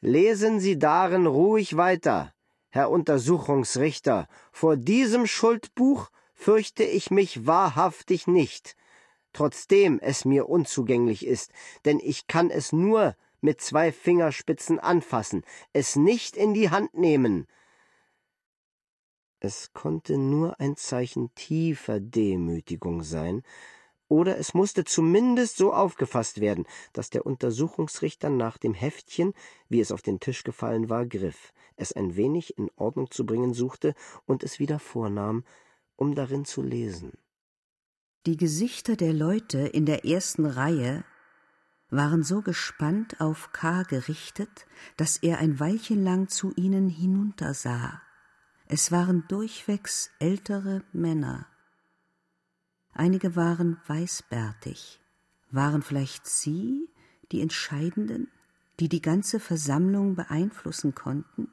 Lesen 0.00 0.60
Sie 0.60 0.78
darin 0.78 1.26
ruhig 1.26 1.76
weiter, 1.76 2.32
Herr 2.70 2.90
Untersuchungsrichter. 2.90 4.28
Vor 4.52 4.76
diesem 4.76 5.26
Schuldbuch 5.26 6.10
fürchte 6.36 6.84
ich 6.84 7.10
mich 7.10 7.46
wahrhaftig 7.46 8.28
nicht, 8.28 8.76
trotzdem 9.32 9.98
es 10.00 10.24
mir 10.24 10.48
unzugänglich 10.48 11.26
ist, 11.26 11.50
denn 11.84 11.98
ich 11.98 12.28
kann 12.28 12.50
es 12.50 12.72
nur 12.72 13.16
mit 13.40 13.60
zwei 13.60 13.90
Fingerspitzen 13.90 14.78
anfassen, 14.78 15.42
es 15.72 15.96
nicht 15.96 16.36
in 16.36 16.54
die 16.54 16.70
Hand 16.70 16.94
nehmen. 16.94 17.46
Es 19.40 19.72
konnte 19.72 20.18
nur 20.18 20.60
ein 20.60 20.76
Zeichen 20.76 21.34
tiefer 21.34 22.00
Demütigung 22.00 23.02
sein, 23.02 23.42
oder 24.08 24.38
es 24.38 24.54
musste 24.54 24.84
zumindest 24.84 25.56
so 25.56 25.72
aufgefasst 25.72 26.40
werden, 26.40 26.64
dass 26.92 27.10
der 27.10 27.26
Untersuchungsrichter 27.26 28.30
nach 28.30 28.56
dem 28.56 28.72
Heftchen, 28.72 29.34
wie 29.68 29.80
es 29.80 29.90
auf 29.90 30.02
den 30.02 30.20
Tisch 30.20 30.44
gefallen 30.44 30.88
war, 30.88 31.06
griff, 31.06 31.52
es 31.76 31.92
ein 31.92 32.14
wenig 32.14 32.56
in 32.56 32.70
Ordnung 32.76 33.10
zu 33.10 33.26
bringen 33.26 33.52
suchte 33.52 33.94
und 34.24 34.44
es 34.44 34.60
wieder 34.60 34.78
vornahm, 34.78 35.44
um 35.96 36.14
darin 36.14 36.44
zu 36.44 36.62
lesen. 36.62 37.12
Die 38.26 38.36
Gesichter 38.36 38.96
der 38.96 39.12
Leute 39.12 39.58
in 39.58 39.86
der 39.86 40.04
ersten 40.04 40.46
Reihe 40.46 41.04
waren 41.90 42.22
so 42.22 42.42
gespannt 42.42 43.20
auf 43.20 43.52
K. 43.52 43.84
gerichtet, 43.84 44.66
dass 44.96 45.16
er 45.16 45.38
ein 45.38 45.60
Weilchen 45.60 46.02
lang 46.02 46.28
zu 46.28 46.52
ihnen 46.56 46.88
hinuntersah. 46.88 48.02
Es 48.66 48.90
waren 48.90 49.24
durchwegs 49.28 50.10
ältere 50.18 50.82
Männer. 50.92 51.46
Einige 52.92 53.36
waren 53.36 53.78
weißbärtig. 53.86 55.00
Waren 55.50 55.82
vielleicht 55.82 56.26
sie 56.26 56.88
die 57.30 57.40
Entscheidenden, 57.40 58.28
die 58.80 58.88
die 58.88 59.02
ganze 59.02 59.38
Versammlung 59.38 60.16
beeinflussen 60.16 60.94
konnten? 60.94 61.48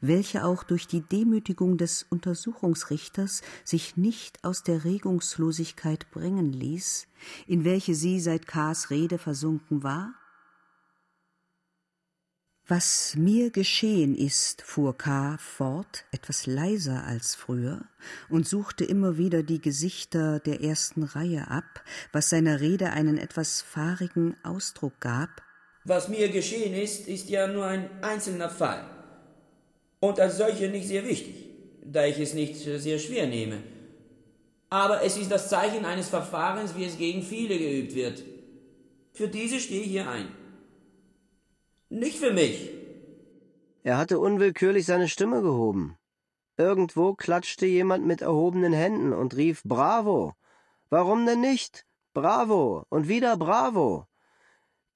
Welche 0.00 0.44
auch 0.44 0.62
durch 0.62 0.86
die 0.86 1.00
Demütigung 1.00 1.78
des 1.78 2.04
Untersuchungsrichters 2.08 3.42
sich 3.64 3.96
nicht 3.96 4.44
aus 4.44 4.62
der 4.62 4.84
Regungslosigkeit 4.84 6.10
bringen 6.10 6.52
ließ, 6.52 7.06
in 7.46 7.64
welche 7.64 7.94
sie 7.94 8.20
seit 8.20 8.46
K.s 8.46 8.90
Rede 8.90 9.18
versunken 9.18 9.82
war? 9.82 10.14
Was 12.70 13.14
mir 13.16 13.50
geschehen 13.50 14.14
ist, 14.14 14.60
fuhr 14.60 14.98
K. 14.98 15.38
fort, 15.38 16.04
etwas 16.10 16.44
leiser 16.44 17.02
als 17.04 17.34
früher, 17.34 17.86
und 18.28 18.46
suchte 18.46 18.84
immer 18.84 19.16
wieder 19.16 19.42
die 19.42 19.58
Gesichter 19.58 20.38
der 20.38 20.60
ersten 20.60 21.02
Reihe 21.02 21.48
ab, 21.50 21.82
was 22.12 22.28
seiner 22.28 22.60
Rede 22.60 22.90
einen 22.90 23.16
etwas 23.16 23.62
fahrigen 23.62 24.36
Ausdruck 24.42 25.00
gab. 25.00 25.42
Was 25.84 26.10
mir 26.10 26.28
geschehen 26.28 26.74
ist, 26.74 27.08
ist 27.08 27.30
ja 27.30 27.46
nur 27.46 27.64
ein 27.64 27.88
einzelner 28.04 28.50
Fall 28.50 28.97
und 30.00 30.20
als 30.20 30.38
solche 30.38 30.68
nicht 30.68 30.88
sehr 30.88 31.06
wichtig, 31.06 31.34
da 31.84 32.04
ich 32.04 32.18
es 32.18 32.34
nicht 32.34 32.56
sehr 32.56 32.98
schwer 32.98 33.26
nehme. 33.26 33.62
Aber 34.70 35.02
es 35.02 35.16
ist 35.16 35.30
das 35.30 35.48
Zeichen 35.48 35.84
eines 35.84 36.08
Verfahrens, 36.08 36.76
wie 36.76 36.84
es 36.84 36.98
gegen 36.98 37.22
viele 37.22 37.58
geübt 37.58 37.94
wird. 37.94 38.22
Für 39.12 39.28
diese 39.28 39.60
stehe 39.60 39.82
ich 39.82 39.88
hier 39.88 40.08
ein. 40.08 40.28
Nicht 41.88 42.18
für 42.18 42.32
mich. 42.32 42.70
Er 43.82 43.96
hatte 43.96 44.18
unwillkürlich 44.18 44.84
seine 44.84 45.08
Stimme 45.08 45.40
gehoben. 45.40 45.96
Irgendwo 46.58 47.14
klatschte 47.14 47.66
jemand 47.66 48.04
mit 48.04 48.20
erhobenen 48.20 48.72
Händen 48.72 49.12
und 49.12 49.36
rief 49.36 49.62
Bravo. 49.64 50.34
Warum 50.90 51.24
denn 51.24 51.40
nicht? 51.40 51.86
Bravo 52.12 52.84
und 52.90 53.08
wieder 53.08 53.36
Bravo. 53.36 54.06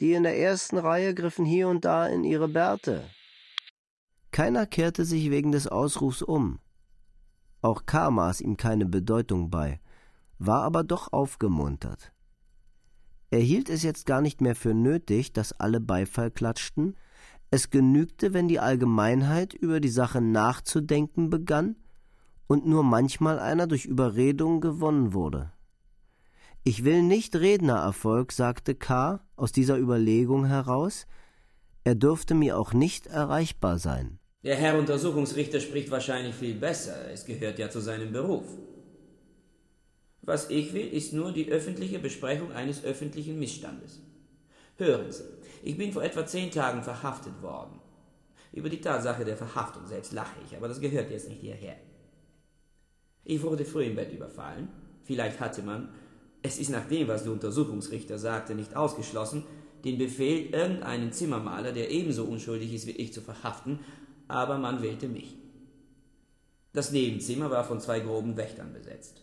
Die 0.01 0.13
in 0.13 0.25
der 0.25 0.37
ersten 0.37 0.77
Reihe 0.77 1.15
griffen 1.15 1.45
hier 1.45 1.69
und 1.69 1.85
da 1.85 2.07
in 2.07 2.25
ihre 2.25 2.49
Bärte, 2.49 3.09
keiner 4.33 4.67
kehrte 4.67 5.05
sich 5.05 5.31
wegen 5.31 5.53
des 5.53 5.69
Ausrufs 5.69 6.23
um. 6.23 6.59
Auch 7.61 7.87
K. 7.87 8.11
maß 8.11 8.41
ihm 8.41 8.57
keine 8.57 8.87
Bedeutung 8.87 9.51
bei, 9.51 9.81
war 10.39 10.63
aber 10.63 10.83
doch 10.83 11.13
aufgemuntert. 11.13 12.13
Er 13.31 13.41
hielt 13.41 13.71
es 13.71 13.83
jetzt 13.83 14.05
gar 14.05 14.21
nicht 14.21 14.41
mehr 14.41 14.57
für 14.57 14.75
nötig, 14.75 15.33
dass 15.33 15.53
alle 15.53 15.81
Beifall 15.81 16.31
klatschten, 16.31 16.97
es 17.51 17.71
genügte, 17.71 18.33
wenn 18.33 18.49
die 18.49 18.61
Allgemeinheit 18.61 19.55
über 19.55 19.79
die 19.79 19.91
Sache 19.91 20.21
nachzudenken 20.21 21.31
begann 21.31 21.77
und 22.47 22.67
nur 22.67 22.83
manchmal 22.83 23.39
einer 23.39 23.67
durch 23.67 23.85
Überredung 23.85 24.61
gewonnen 24.61 25.13
wurde. 25.13 25.53
Ich 26.65 26.85
will 26.85 27.03
nicht 27.03 27.37
Rednererfolg, 27.37 28.33
sagte 28.33 28.75
K. 28.75 29.21
aus 29.37 29.53
dieser 29.53 29.79
Überlegung 29.79 30.47
heraus, 30.47 31.07
er 31.85 31.95
dürfte 31.95 32.35
mir 32.35 32.59
auch 32.59 32.73
nicht 32.73 33.07
erreichbar 33.07 33.79
sein. 33.79 34.19
Der 34.45 34.57
Herr 34.57 34.77
Untersuchungsrichter 34.77 35.61
spricht 35.61 35.91
wahrscheinlich 35.91 36.35
viel 36.35 36.55
besser, 36.55 37.09
es 37.13 37.25
gehört 37.25 37.61
ja 37.61 37.71
zu 37.71 37.81
seinem 37.81 38.13
Beruf. 38.13 38.45
Was 40.23 40.51
ich 40.51 40.73
will, 40.73 40.89
ist 40.89 41.13
nur 41.13 41.33
die 41.33 41.51
öffentliche 41.51 42.01
Besprechung 42.01 42.51
eines 42.53 42.85
öffentlichen 42.85 43.39
Missstandes. 43.39 44.01
Hören 44.79 45.13
Sie, 45.13 45.23
ich 45.63 45.77
bin 45.77 45.93
vor 45.93 46.03
etwa 46.03 46.27
zehn 46.27 46.51
Tagen 46.51 46.83
verhaftet 46.83 47.41
worden. 47.41 47.79
Über 48.53 48.69
die 48.69 48.81
Tatsache 48.81 49.25
der 49.25 49.37
Verhaftung 49.37 49.87
selbst 49.87 50.13
lache 50.13 50.37
ich, 50.45 50.57
aber 50.57 50.67
das 50.67 50.81
gehört 50.81 51.11
jetzt 51.11 51.29
nicht 51.29 51.41
hierher. 51.41 51.77
Ich 53.25 53.43
wurde 53.43 53.65
früh 53.65 53.85
im 53.85 53.95
Bett 53.95 54.13
überfallen. 54.13 54.69
Vielleicht 55.05 55.39
hatte 55.39 55.63
man, 55.63 55.89
es 56.43 56.59
ist 56.59 56.71
nach 56.71 56.89
dem, 56.89 57.07
was 57.07 57.23
der 57.23 57.33
Untersuchungsrichter 57.33 58.19
sagte, 58.19 58.57
nicht 58.57 58.75
ausgeschlossen, 58.75 59.45
den 59.85 59.99
Befehl, 59.99 60.53
irgendeinen 60.53 61.13
Zimmermaler, 61.13 61.73
der 61.73 61.91
ebenso 61.91 62.25
unschuldig 62.25 62.73
ist 62.75 62.87
wie 62.87 62.93
ich, 62.93 63.13
zu 63.13 63.21
verhaften 63.21 63.81
aber 64.33 64.59
man 64.59 64.83
wählte 64.83 65.09
mich. 65.09 65.37
Das 66.73 66.91
Nebenzimmer 66.91 67.51
war 67.51 67.65
von 67.65 67.81
zwei 67.81 68.01
groben 68.01 68.37
Wächtern 68.37 68.73
besetzt. 68.73 69.21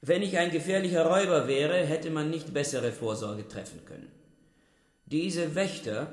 Wenn 0.00 0.22
ich 0.22 0.38
ein 0.38 0.52
gefährlicher 0.52 1.04
Räuber 1.06 1.48
wäre, 1.48 1.84
hätte 1.84 2.10
man 2.10 2.30
nicht 2.30 2.54
bessere 2.54 2.92
Vorsorge 2.92 3.48
treffen 3.48 3.84
können. 3.84 4.08
Diese 5.06 5.56
Wächter 5.56 6.12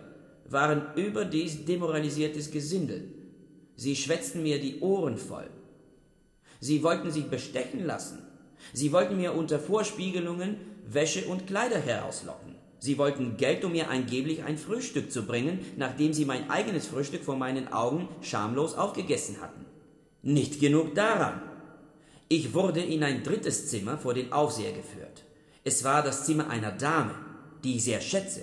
waren 0.50 0.96
überdies 0.96 1.66
demoralisiertes 1.66 2.50
Gesindel. 2.50 3.12
Sie 3.76 3.96
schwätzten 3.96 4.42
mir 4.42 4.60
die 4.60 4.80
Ohren 4.80 5.18
voll. 5.18 5.50
Sie 6.60 6.82
wollten 6.82 7.12
sich 7.12 7.26
bestechen 7.26 7.86
lassen. 7.86 8.20
Sie 8.74 8.92
wollten 8.92 9.18
mir 9.18 9.36
unter 9.36 9.60
Vorspiegelungen 9.60 10.58
Wäsche 10.88 11.26
und 11.26 11.46
Kleider 11.46 11.80
herauslocken. 11.80 12.56
Sie 12.86 13.00
wollten 13.00 13.36
Geld, 13.36 13.66
um 13.66 13.72
mir 13.72 13.90
angeblich 13.90 14.44
ein 14.44 14.60
Frühstück 14.60 15.12
zu 15.12 15.26
bringen, 15.26 15.58
nachdem 15.76 16.14
sie 16.14 16.24
mein 16.24 16.52
eigenes 16.52 16.86
Frühstück 16.86 17.24
vor 17.24 17.36
meinen 17.36 17.74
Augen 17.74 18.08
schamlos 18.22 18.76
aufgegessen 18.76 19.42
hatten. 19.42 19.66
Nicht 20.22 20.60
genug 20.60 20.94
daran. 20.94 21.42
Ich 22.28 22.54
wurde 22.54 22.82
in 22.82 23.04
ein 23.04 23.24
drittes 23.24 23.72
Zimmer 23.72 23.98
vor 23.98 24.14
den 24.14 24.32
Aufseher 24.32 24.72
geführt. 24.72 25.24
Es 25.64 25.84
war 25.84 26.04
das 26.04 26.28
Zimmer 26.28 26.52
einer 26.52 26.72
Dame, 26.72 27.16
die 27.64 27.78
ich 27.78 27.86
sehr 27.86 28.02
schätze. 28.02 28.42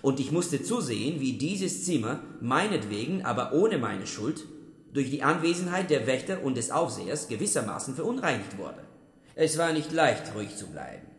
Und 0.00 0.20
ich 0.20 0.32
musste 0.32 0.62
zusehen, 0.62 1.20
wie 1.20 1.34
dieses 1.34 1.84
Zimmer, 1.84 2.20
meinetwegen, 2.40 3.26
aber 3.26 3.52
ohne 3.52 3.76
meine 3.76 4.06
Schuld, 4.06 4.46
durch 4.94 5.10
die 5.10 5.22
Anwesenheit 5.22 5.90
der 5.90 6.06
Wächter 6.06 6.42
und 6.42 6.56
des 6.56 6.70
Aufsehers 6.70 7.28
gewissermaßen 7.28 7.94
verunreinigt 7.94 8.56
wurde. 8.56 8.84
Es 9.34 9.58
war 9.58 9.74
nicht 9.74 9.92
leicht, 9.92 10.34
ruhig 10.34 10.56
zu 10.56 10.66
bleiben. 10.68 11.15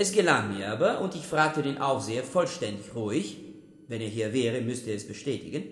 Es 0.00 0.12
gelang 0.12 0.56
mir 0.56 0.70
aber, 0.70 1.00
und 1.00 1.16
ich 1.16 1.26
fragte 1.26 1.60
den 1.60 1.78
Aufseher 1.78 2.22
vollständig 2.22 2.94
ruhig, 2.94 3.38
wenn 3.88 4.00
er 4.00 4.06
hier 4.06 4.32
wäre, 4.32 4.60
müsste 4.60 4.90
er 4.90 4.96
es 4.96 5.08
bestätigen, 5.08 5.64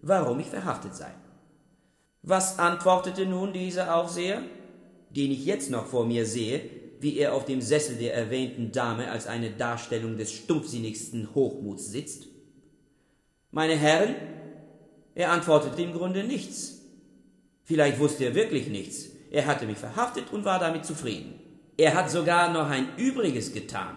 warum 0.00 0.40
ich 0.40 0.46
verhaftet 0.46 0.94
sei. 0.96 1.12
Was 2.22 2.58
antwortete 2.58 3.26
nun 3.26 3.52
dieser 3.52 3.94
Aufseher, 3.94 4.40
den 5.10 5.32
ich 5.32 5.44
jetzt 5.44 5.70
noch 5.70 5.84
vor 5.84 6.06
mir 6.06 6.24
sehe, 6.24 6.62
wie 7.00 7.18
er 7.18 7.34
auf 7.34 7.44
dem 7.44 7.60
Sessel 7.60 7.96
der 7.96 8.14
erwähnten 8.14 8.72
Dame 8.72 9.10
als 9.10 9.26
eine 9.26 9.50
Darstellung 9.50 10.16
des 10.16 10.32
stumpfsinnigsten 10.32 11.34
Hochmuts 11.34 11.90
sitzt? 11.90 12.26
Meine 13.50 13.76
Herren, 13.76 14.14
er 15.14 15.30
antwortete 15.30 15.82
im 15.82 15.92
Grunde 15.92 16.24
nichts. 16.24 16.80
Vielleicht 17.64 17.98
wusste 17.98 18.24
er 18.24 18.34
wirklich 18.34 18.68
nichts. 18.68 19.10
Er 19.30 19.44
hatte 19.44 19.66
mich 19.66 19.76
verhaftet 19.76 20.32
und 20.32 20.46
war 20.46 20.58
damit 20.58 20.86
zufrieden. 20.86 21.47
Er 21.80 21.94
hat 21.94 22.10
sogar 22.10 22.52
noch 22.52 22.68
ein 22.68 22.88
Übriges 22.96 23.52
getan 23.52 23.96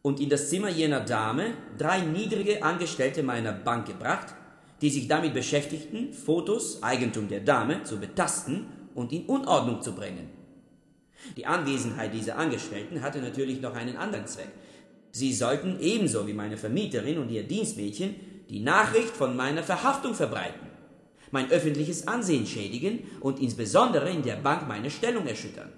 und 0.00 0.18
in 0.18 0.30
das 0.30 0.48
Zimmer 0.48 0.70
jener 0.70 1.00
Dame 1.00 1.52
drei 1.76 2.00
niedrige 2.00 2.62
Angestellte 2.62 3.22
meiner 3.22 3.52
Bank 3.52 3.86
gebracht, 3.86 4.34
die 4.80 4.88
sich 4.88 5.06
damit 5.06 5.34
beschäftigten, 5.34 6.14
Fotos, 6.14 6.82
Eigentum 6.82 7.28
der 7.28 7.40
Dame, 7.40 7.82
zu 7.82 8.00
betasten 8.00 8.68
und 8.94 9.12
in 9.12 9.26
Unordnung 9.26 9.82
zu 9.82 9.94
bringen. 9.94 10.30
Die 11.36 11.44
Anwesenheit 11.44 12.14
dieser 12.14 12.38
Angestellten 12.38 13.02
hatte 13.02 13.18
natürlich 13.18 13.60
noch 13.60 13.74
einen 13.74 13.98
anderen 13.98 14.26
Zweck. 14.26 14.52
Sie 15.10 15.34
sollten 15.34 15.78
ebenso 15.80 16.26
wie 16.26 16.32
meine 16.32 16.56
Vermieterin 16.56 17.18
und 17.18 17.30
ihr 17.30 17.42
Dienstmädchen 17.42 18.14
die 18.48 18.60
Nachricht 18.60 19.10
von 19.10 19.36
meiner 19.36 19.62
Verhaftung 19.62 20.14
verbreiten, 20.14 20.66
mein 21.30 21.50
öffentliches 21.50 22.08
Ansehen 22.08 22.46
schädigen 22.46 23.00
und 23.20 23.38
insbesondere 23.38 24.08
in 24.08 24.22
der 24.22 24.36
Bank 24.36 24.66
meine 24.66 24.90
Stellung 24.90 25.26
erschüttern. 25.26 25.70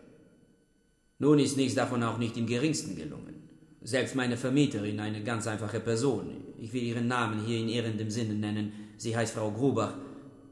Nun 1.19 1.39
ist 1.39 1.57
nichts 1.57 1.75
davon 1.75 2.03
auch 2.03 2.19
nicht 2.19 2.37
im 2.37 2.47
geringsten 2.47 2.97
gelungen. 2.97 3.35
Selbst 3.83 4.15
meine 4.15 4.37
Vermieterin, 4.37 5.01
eine 5.01 5.23
ganz 5.23 5.47
einfache 5.47 5.81
Person, 5.81 6.31
ich 6.59 6.73
will 6.73 6.83
ihren 6.83 7.09
Namen 7.09 7.45
hier 7.45 7.59
in 7.59 7.69
ehrendem 7.69 8.11
Sinne 8.11 8.35
nennen, 8.35 8.73
sie 8.97 9.17
heißt 9.17 9.35
Frau 9.35 9.51
Grubach, 9.51 9.95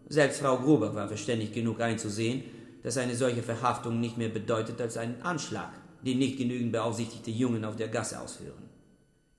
selbst 0.09 0.41
Frau 0.41 0.59
Grubach 0.59 0.95
war 0.95 1.09
verständig 1.09 1.53
genug 1.53 1.81
einzusehen, 1.81 2.45
dass 2.83 2.97
eine 2.97 3.17
solche 3.17 3.43
Verhaftung 3.43 4.01
nicht 4.01 4.17
mehr 4.17 4.29
bedeutet 4.29 4.81
als 4.81 4.97
einen 4.97 5.21
Anschlag, 5.23 5.73
den 6.05 6.19
nicht 6.19 6.39
genügend 6.39 6.73
beaufsichtigte 6.73 7.33
Jungen 7.33 7.65
auf 7.65 7.77
der 7.77 7.89
Gasse 7.89 8.21
ausführen. 8.21 8.63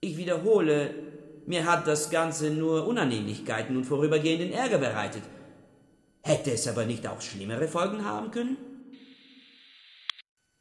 Ich 0.01 0.17
wiederhole, 0.17 0.93
Mir 1.47 1.65
hat 1.65 1.87
das 1.87 2.09
Ganze 2.09 2.49
nur 2.49 2.85
Unannehmlichkeiten 2.85 3.77
und 3.77 3.85
vorübergehenden 3.85 4.51
Ärger 4.51 4.79
bereitet. 4.79 5.23
Hätte 6.21 6.51
es 6.51 6.67
aber 6.67 6.85
nicht 6.85 7.07
auch 7.07 7.21
schlimmere 7.21 7.69
Folgen 7.69 8.03
haben 8.03 8.31
können? 8.31 8.57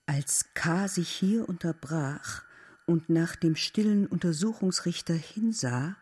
Als 0.07 0.55
K. 0.55 0.87
sich 0.87 1.09
hier 1.09 1.49
unterbrach 1.49 2.45
und 2.87 3.09
nach 3.09 3.35
dem 3.35 3.57
stillen 3.57 4.07
Untersuchungsrichter 4.07 5.15
hinsah, 5.15 5.97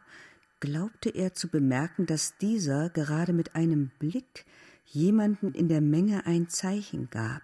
glaubte 0.60 1.08
er 1.08 1.32
zu 1.32 1.48
bemerken, 1.48 2.04
dass 2.04 2.36
dieser 2.36 2.90
gerade 2.90 3.32
mit 3.32 3.54
einem 3.54 3.90
Blick 3.98 4.44
jemanden 4.84 5.52
in 5.52 5.68
der 5.68 5.80
Menge 5.80 6.26
ein 6.26 6.50
Zeichen 6.50 7.08
gab. 7.08 7.42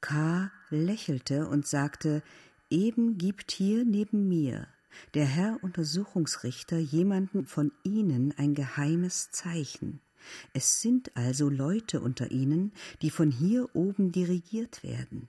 K. 0.00 0.52
lächelte 0.70 1.48
und 1.48 1.66
sagte, 1.66 2.22
eben 2.70 3.18
gibt 3.18 3.50
hier 3.50 3.84
neben 3.84 4.28
mir 4.28 4.68
der 5.14 5.26
Herr 5.26 5.58
Untersuchungsrichter 5.62 6.78
jemanden 6.78 7.46
von 7.46 7.72
Ihnen 7.82 8.32
ein 8.36 8.54
geheimes 8.54 9.30
Zeichen. 9.30 10.00
Es 10.52 10.80
sind 10.80 11.16
also 11.16 11.48
Leute 11.48 12.00
unter 12.00 12.30
Ihnen, 12.30 12.72
die 13.02 13.10
von 13.10 13.30
hier 13.30 13.74
oben 13.74 14.12
dirigiert 14.12 14.82
werden. 14.82 15.28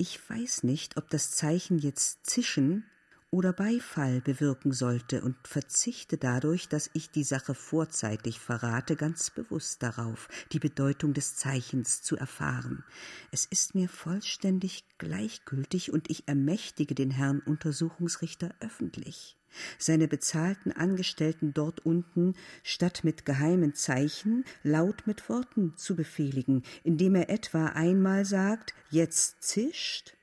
Ich 0.00 0.30
weiß 0.30 0.62
nicht, 0.62 0.96
ob 0.96 1.10
das 1.10 1.32
Zeichen 1.32 1.78
jetzt 1.78 2.24
Zischen 2.24 2.84
oder 3.30 3.52
Beifall 3.52 4.20
bewirken 4.20 4.72
sollte 4.72 5.22
und 5.22 5.36
verzichte 5.46 6.16
dadurch, 6.16 6.68
dass 6.68 6.88
ich 6.92 7.10
die 7.10 7.24
Sache 7.24 7.52
vorzeitig 7.52 8.38
verrate, 8.38 8.94
ganz 8.94 9.30
bewusst 9.30 9.82
darauf, 9.82 10.28
die 10.52 10.60
Bedeutung 10.60 11.14
des 11.14 11.34
Zeichens 11.34 12.00
zu 12.00 12.16
erfahren. 12.16 12.84
Es 13.32 13.44
ist 13.44 13.74
mir 13.74 13.88
vollständig 13.88 14.84
gleichgültig 14.98 15.92
und 15.92 16.08
ich 16.08 16.28
ermächtige 16.28 16.94
den 16.94 17.10
Herrn 17.10 17.40
Untersuchungsrichter 17.40 18.54
öffentlich 18.60 19.37
seine 19.78 20.08
bezahlten 20.08 20.72
Angestellten 20.72 21.54
dort 21.54 21.84
unten 21.84 22.34
statt 22.62 23.00
mit 23.04 23.24
geheimen 23.24 23.74
Zeichen 23.74 24.44
laut 24.62 25.06
mit 25.06 25.28
Worten 25.28 25.74
zu 25.76 25.96
befehligen, 25.96 26.62
indem 26.84 27.14
er 27.14 27.30
etwa 27.30 27.66
einmal 27.66 28.24
sagt, 28.24 28.74
jetzt 28.90 29.42
zischt 29.42 30.16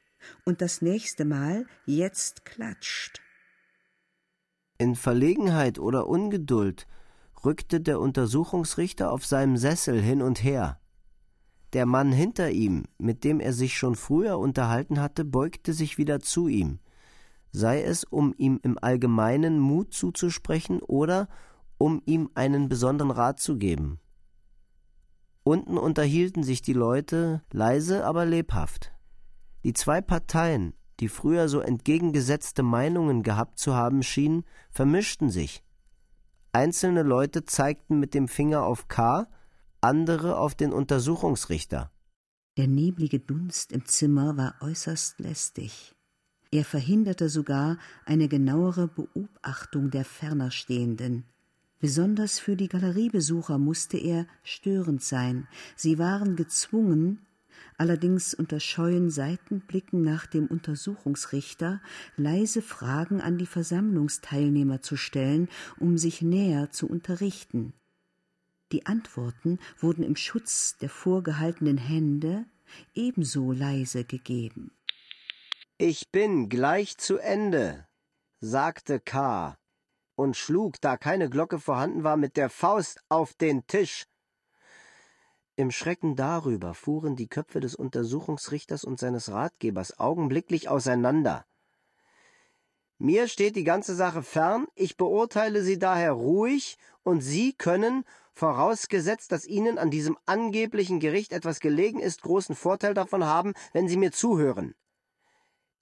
und 0.44 0.62
das 0.62 0.82
nächste 0.82 1.26
Mal 1.26 1.66
jetzt 1.86 2.46
klatscht. 2.46 3.22
In 4.78 4.96
Verlegenheit 4.96 5.80
oder 5.80 6.08
Ungeduld 6.08 6.88
rückte 7.46 7.80
der 7.80 8.00
Untersuchungsrichter 8.00 9.12
auf 9.12 9.26
seinem 9.26 9.58
Sessel 9.58 10.02
hin 10.02 10.22
und 10.22 10.44
her. 10.44 10.80
Der 11.74 11.86
Mann 11.86 12.12
hinter 12.12 12.52
ihm, 12.52 12.86
mit 12.98 13.24
dem 13.24 13.40
er 13.40 13.54
sich 13.54 13.78
schon 13.78 13.96
früher 13.96 14.40
unterhalten 14.40 15.02
hatte, 15.02 15.26
beugte 15.26 15.74
sich 15.74 15.98
wieder 15.98 16.20
zu 16.20 16.48
ihm, 16.48 16.80
sei 17.56 17.82
es 17.84 18.04
um 18.04 18.34
ihm 18.38 18.60
im 18.64 18.78
Allgemeinen 18.78 19.60
Mut 19.60 19.94
zuzusprechen 19.94 20.82
oder 20.82 21.30
um 21.78 22.02
ihm 22.06 22.30
einen 22.36 22.70
besonderen 22.70 23.12
Rat 23.12 23.40
zu 23.40 23.58
geben. 23.58 24.00
Unten 25.44 25.78
unterhielten 25.78 26.44
sich 26.44 26.62
die 26.62 26.74
Leute 26.74 27.44
leise, 27.52 28.06
aber 28.06 28.26
lebhaft. 28.26 28.92
Die 29.64 29.74
zwei 29.74 30.02
Parteien, 30.02 30.74
die 31.00 31.08
früher 31.08 31.48
so 31.50 31.60
entgegengesetzte 31.60 32.64
Meinungen 32.64 33.24
gehabt 33.24 33.60
zu 33.60 33.74
haben 33.74 34.04
schienen, 34.04 34.44
vermischten 34.72 35.30
sich. 35.30 35.64
Einzelne 36.52 37.04
Leute 37.04 37.46
zeigten 37.46 38.00
mit 38.00 38.14
dem 38.14 38.28
Finger 38.28 38.64
auf 38.64 38.88
K., 38.88 39.28
andere 39.82 40.38
auf 40.38 40.56
den 40.56 40.74
Untersuchungsrichter. 40.74 41.92
Der 42.58 42.68
neblige 42.68 43.20
Dunst 43.20 43.72
im 43.72 43.86
Zimmer 43.86 44.38
war 44.38 44.56
äußerst 44.62 45.20
lästig. 45.20 45.95
Er 46.56 46.64
verhinderte 46.64 47.28
sogar 47.28 47.78
eine 48.06 48.30
genauere 48.30 48.88
Beobachtung 48.88 49.92
der 49.92 50.06
ferner 50.06 50.52
Stehenden. 50.52 51.26
Besonders 51.82 52.40
für 52.40 52.56
die 52.56 52.70
Galeriebesucher 52.70 53.58
musste 53.58 53.98
er 53.98 54.26
störend 54.42 55.04
sein. 55.04 55.50
Sie 55.76 56.00
waren 56.00 56.38
gezwungen, 56.38 57.20
allerdings 57.78 58.34
unter 58.34 58.62
scheuen 58.62 59.10
Seitenblicken 59.10 60.02
nach 60.02 60.28
dem 60.28 60.48
Untersuchungsrichter 60.48 61.82
leise 62.16 62.62
Fragen 62.62 63.20
an 63.20 63.38
die 63.38 63.48
Versammlungsteilnehmer 63.48 64.82
zu 64.82 64.96
stellen, 64.96 65.50
um 65.78 65.98
sich 65.98 66.22
näher 66.22 66.72
zu 66.72 66.88
unterrichten. 66.88 67.74
Die 68.72 68.86
Antworten 68.86 69.60
wurden 69.78 70.04
im 70.04 70.16
Schutz 70.16 70.78
der 70.78 70.90
vorgehaltenen 70.90 71.78
Hände 71.78 72.46
ebenso 72.94 73.52
leise 73.52 74.06
gegeben. 74.06 74.72
Ich 75.78 76.10
bin 76.10 76.48
gleich 76.48 76.98
zu 76.98 77.18
Ende, 77.18 77.86
sagte 78.40 79.02
K. 79.02 79.58
und 80.16 80.38
schlug, 80.38 80.80
da 80.80 80.96
keine 80.96 81.30
Glocke 81.30 81.60
vorhanden 81.60 82.06
war, 82.06 82.16
mit 82.16 82.38
der 82.38 82.50
Faust 82.50 83.02
auf 83.10 83.34
den 83.34 83.68
Tisch. 83.68 84.06
Im 85.58 85.72
Schrecken 85.72 86.16
darüber 86.16 86.76
fuhren 86.76 87.18
die 87.18 87.28
Köpfe 87.28 87.60
des 87.60 87.76
Untersuchungsrichters 87.76 88.86
und 88.86 89.02
seines 89.02 89.30
Ratgebers 89.30 90.00
augenblicklich 90.00 90.70
auseinander. 90.70 91.46
Mir 92.98 93.28
steht 93.28 93.58
die 93.58 93.66
ganze 93.66 93.96
Sache 93.96 94.24
fern, 94.24 94.68
ich 94.76 94.96
beurteile 94.96 95.62
sie 95.62 95.78
daher 95.78 96.14
ruhig, 96.14 96.78
und 97.04 97.20
Sie 97.20 97.52
können, 97.52 98.06
vorausgesetzt, 98.32 99.34
dass 99.34 99.46
Ihnen 99.46 99.78
an 99.78 99.92
diesem 99.92 100.18
angeblichen 100.26 101.02
Gericht 101.02 101.34
etwas 101.34 101.60
gelegen 101.60 102.00
ist, 102.00 102.22
großen 102.22 102.56
Vorteil 102.56 102.94
davon 102.94 103.26
haben, 103.26 103.54
wenn 103.74 103.90
Sie 103.90 103.98
mir 103.98 104.14
zuhören. 104.14 104.74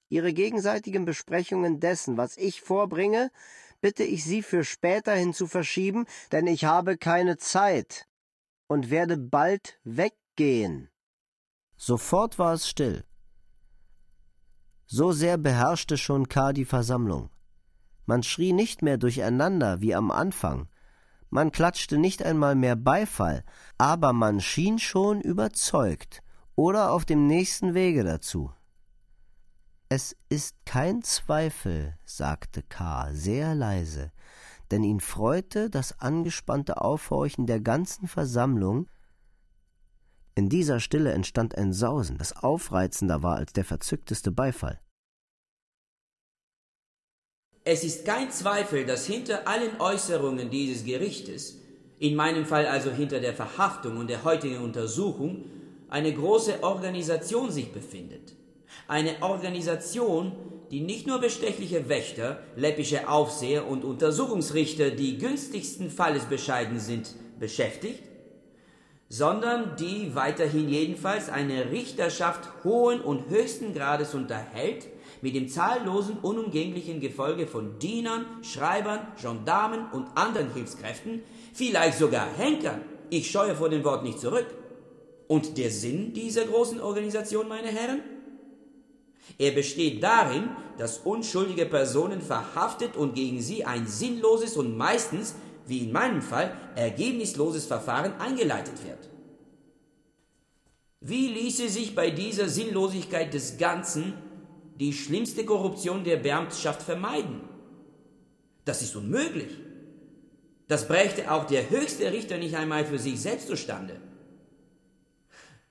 Ihre 0.09 0.33
gegenseitigen 0.33 1.05
Besprechungen 1.05 1.79
dessen, 1.79 2.17
was 2.17 2.37
ich 2.37 2.61
vorbringe, 2.61 3.31
bitte 3.81 4.03
ich 4.03 4.23
Sie 4.23 4.43
für 4.43 4.63
späterhin 4.63 5.33
zu 5.33 5.47
verschieben, 5.47 6.05
denn 6.31 6.47
ich 6.47 6.65
habe 6.65 6.97
keine 6.97 7.37
Zeit 7.37 8.07
und 8.67 8.89
werde 8.89 9.17
bald 9.17 9.79
weggehen. 9.83 10.89
Sofort 11.75 12.39
war 12.39 12.53
es 12.53 12.67
still. 12.67 13.03
So 14.85 15.11
sehr 15.11 15.37
beherrschte 15.37 15.97
schon 15.97 16.29
K. 16.29 16.53
die 16.53 16.65
Versammlung. 16.65 17.29
Man 18.05 18.23
schrie 18.23 18.53
nicht 18.53 18.81
mehr 18.81 18.97
durcheinander 18.97 19.81
wie 19.81 19.95
am 19.95 20.11
Anfang, 20.11 20.69
man 21.29 21.51
klatschte 21.51 21.97
nicht 21.97 22.21
einmal 22.21 22.53
mehr 22.53 22.75
Beifall, 22.75 23.43
aber 23.79 24.13
man 24.13 24.39
schien 24.39 24.77
schon 24.77 25.19
überzeugt 25.19 26.21
oder 26.55 26.91
auf 26.91 27.05
dem 27.05 27.25
nächsten 27.25 27.73
Wege 27.73 28.03
dazu. 28.03 28.51
Es 29.95 30.15
ist 30.27 30.55
kein 30.65 31.03
Zweifel, 31.03 31.93
sagte 32.03 32.63
K. 32.63 33.11
sehr 33.13 33.53
leise, 33.53 34.11
denn 34.71 34.81
ihn 34.81 34.99
freute 34.99 35.69
das 35.69 35.99
angespannte 35.99 36.81
Aufhorchen 36.81 37.45
der 37.45 37.59
ganzen 37.59 38.07
Versammlung. 38.07 38.87
In 40.33 40.49
dieser 40.49 40.79
Stille 40.79 41.11
entstand 41.11 41.55
ein 41.55 41.73
Sausen, 41.73 42.17
das 42.17 42.35
aufreizender 42.35 43.21
war 43.21 43.35
als 43.35 43.53
der 43.53 43.65
verzückteste 43.65 44.31
Beifall. 44.31 44.81
Es 47.63 47.83
ist 47.83 48.03
kein 48.03 48.31
Zweifel, 48.31 48.87
dass 48.87 49.05
hinter 49.05 49.47
allen 49.47 49.79
Äußerungen 49.79 50.49
dieses 50.49 50.85
Gerichtes, 50.85 51.59
in 51.99 52.15
meinem 52.15 52.47
Fall 52.47 52.65
also 52.65 52.89
hinter 52.89 53.19
der 53.19 53.35
Verhaftung 53.35 53.97
und 53.97 54.09
der 54.09 54.23
heutigen 54.23 54.57
Untersuchung, 54.57 55.45
eine 55.87 56.11
große 56.11 56.63
Organisation 56.63 57.51
sich 57.51 57.71
befindet. 57.71 58.33
Eine 58.87 59.21
Organisation, 59.21 60.33
die 60.71 60.81
nicht 60.81 61.07
nur 61.07 61.19
bestechliche 61.19 61.89
Wächter, 61.89 62.39
läppische 62.55 63.07
Aufseher 63.07 63.67
und 63.67 63.83
Untersuchungsrichter, 63.83 64.91
die 64.91 65.17
günstigsten 65.17 65.91
Falles 65.91 66.25
bescheiden 66.25 66.79
sind, 66.79 67.15
beschäftigt, 67.39 68.03
sondern 69.09 69.75
die 69.75 70.15
weiterhin 70.15 70.69
jedenfalls 70.69 71.29
eine 71.29 71.69
Richterschaft 71.69 72.49
hohen 72.63 72.99
und 73.01 73.29
höchsten 73.29 73.73
Grades 73.73 74.15
unterhält, 74.15 74.87
mit 75.21 75.35
dem 75.35 75.47
zahllosen, 75.47 76.17
unumgänglichen 76.21 76.99
Gefolge 76.99 77.47
von 77.47 77.79
Dienern, 77.79 78.25
Schreibern, 78.41 79.07
Gendarmen 79.21 79.85
und 79.91 80.07
anderen 80.15 80.53
Hilfskräften, 80.53 81.21
vielleicht 81.53 81.99
sogar 81.99 82.27
Henkern. 82.35 82.81
Ich 83.09 83.29
scheue 83.29 83.55
vor 83.55 83.69
dem 83.69 83.83
Wort 83.83 84.03
nicht 84.03 84.19
zurück. 84.19 84.47
Und 85.27 85.57
der 85.57 85.69
Sinn 85.69 86.13
dieser 86.13 86.45
großen 86.45 86.81
Organisation, 86.81 87.47
meine 87.47 87.69
Herren? 87.69 88.01
Er 89.37 89.51
besteht 89.51 90.03
darin, 90.03 90.49
dass 90.77 90.99
unschuldige 90.99 91.65
Personen 91.65 92.21
verhaftet 92.21 92.95
und 92.95 93.15
gegen 93.15 93.41
sie 93.41 93.65
ein 93.65 93.87
sinnloses 93.87 94.57
und 94.57 94.77
meistens, 94.77 95.35
wie 95.65 95.79
in 95.79 95.91
meinem 95.91 96.21
Fall, 96.21 96.55
ergebnisloses 96.75 97.65
Verfahren 97.65 98.13
eingeleitet 98.19 98.83
wird. 98.85 99.09
Wie 100.99 101.27
ließe 101.27 101.67
sich 101.69 101.95
bei 101.95 102.11
dieser 102.11 102.47
Sinnlosigkeit 102.47 103.33
des 103.33 103.57
Ganzen 103.57 104.13
die 104.79 104.93
schlimmste 104.93 105.45
Korruption 105.45 106.03
der 106.03 106.17
Beamtenschaft 106.17 106.81
vermeiden? 106.81 107.41
Das 108.65 108.81
ist 108.81 108.95
unmöglich. 108.95 109.51
Das 110.67 110.87
brächte 110.87 111.29
auch 111.29 111.45
der 111.45 111.69
höchste 111.69 112.11
Richter 112.11 112.37
nicht 112.37 112.55
einmal 112.55 112.85
für 112.85 112.99
sich 112.99 113.19
selbst 113.19 113.47
zustande. 113.47 113.99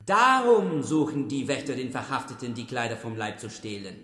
Darum 0.07 0.83
suchen 0.83 1.29
die 1.29 1.47
Wächter 1.47 1.75
den 1.75 1.91
Verhafteten, 1.91 2.55
die 2.55 2.67
Kleider 2.67 2.97
vom 2.97 3.17
Leib 3.17 3.39
zu 3.41 3.51
stehlen. 3.51 3.97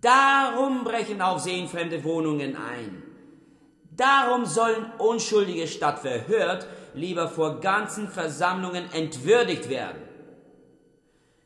Darum 0.00 0.84
brechen 0.84 1.22
auch 1.22 1.38
seelenfremde 1.38 2.04
Wohnungen 2.04 2.56
ein. 2.56 3.02
Darum 3.96 4.44
sollen 4.44 4.90
Unschuldige 4.98 5.66
statt 5.66 6.00
verhört 6.00 6.66
lieber 6.94 7.28
vor 7.28 7.60
ganzen 7.60 8.08
Versammlungen 8.08 8.84
entwürdigt 8.92 9.68
werden. 9.68 10.02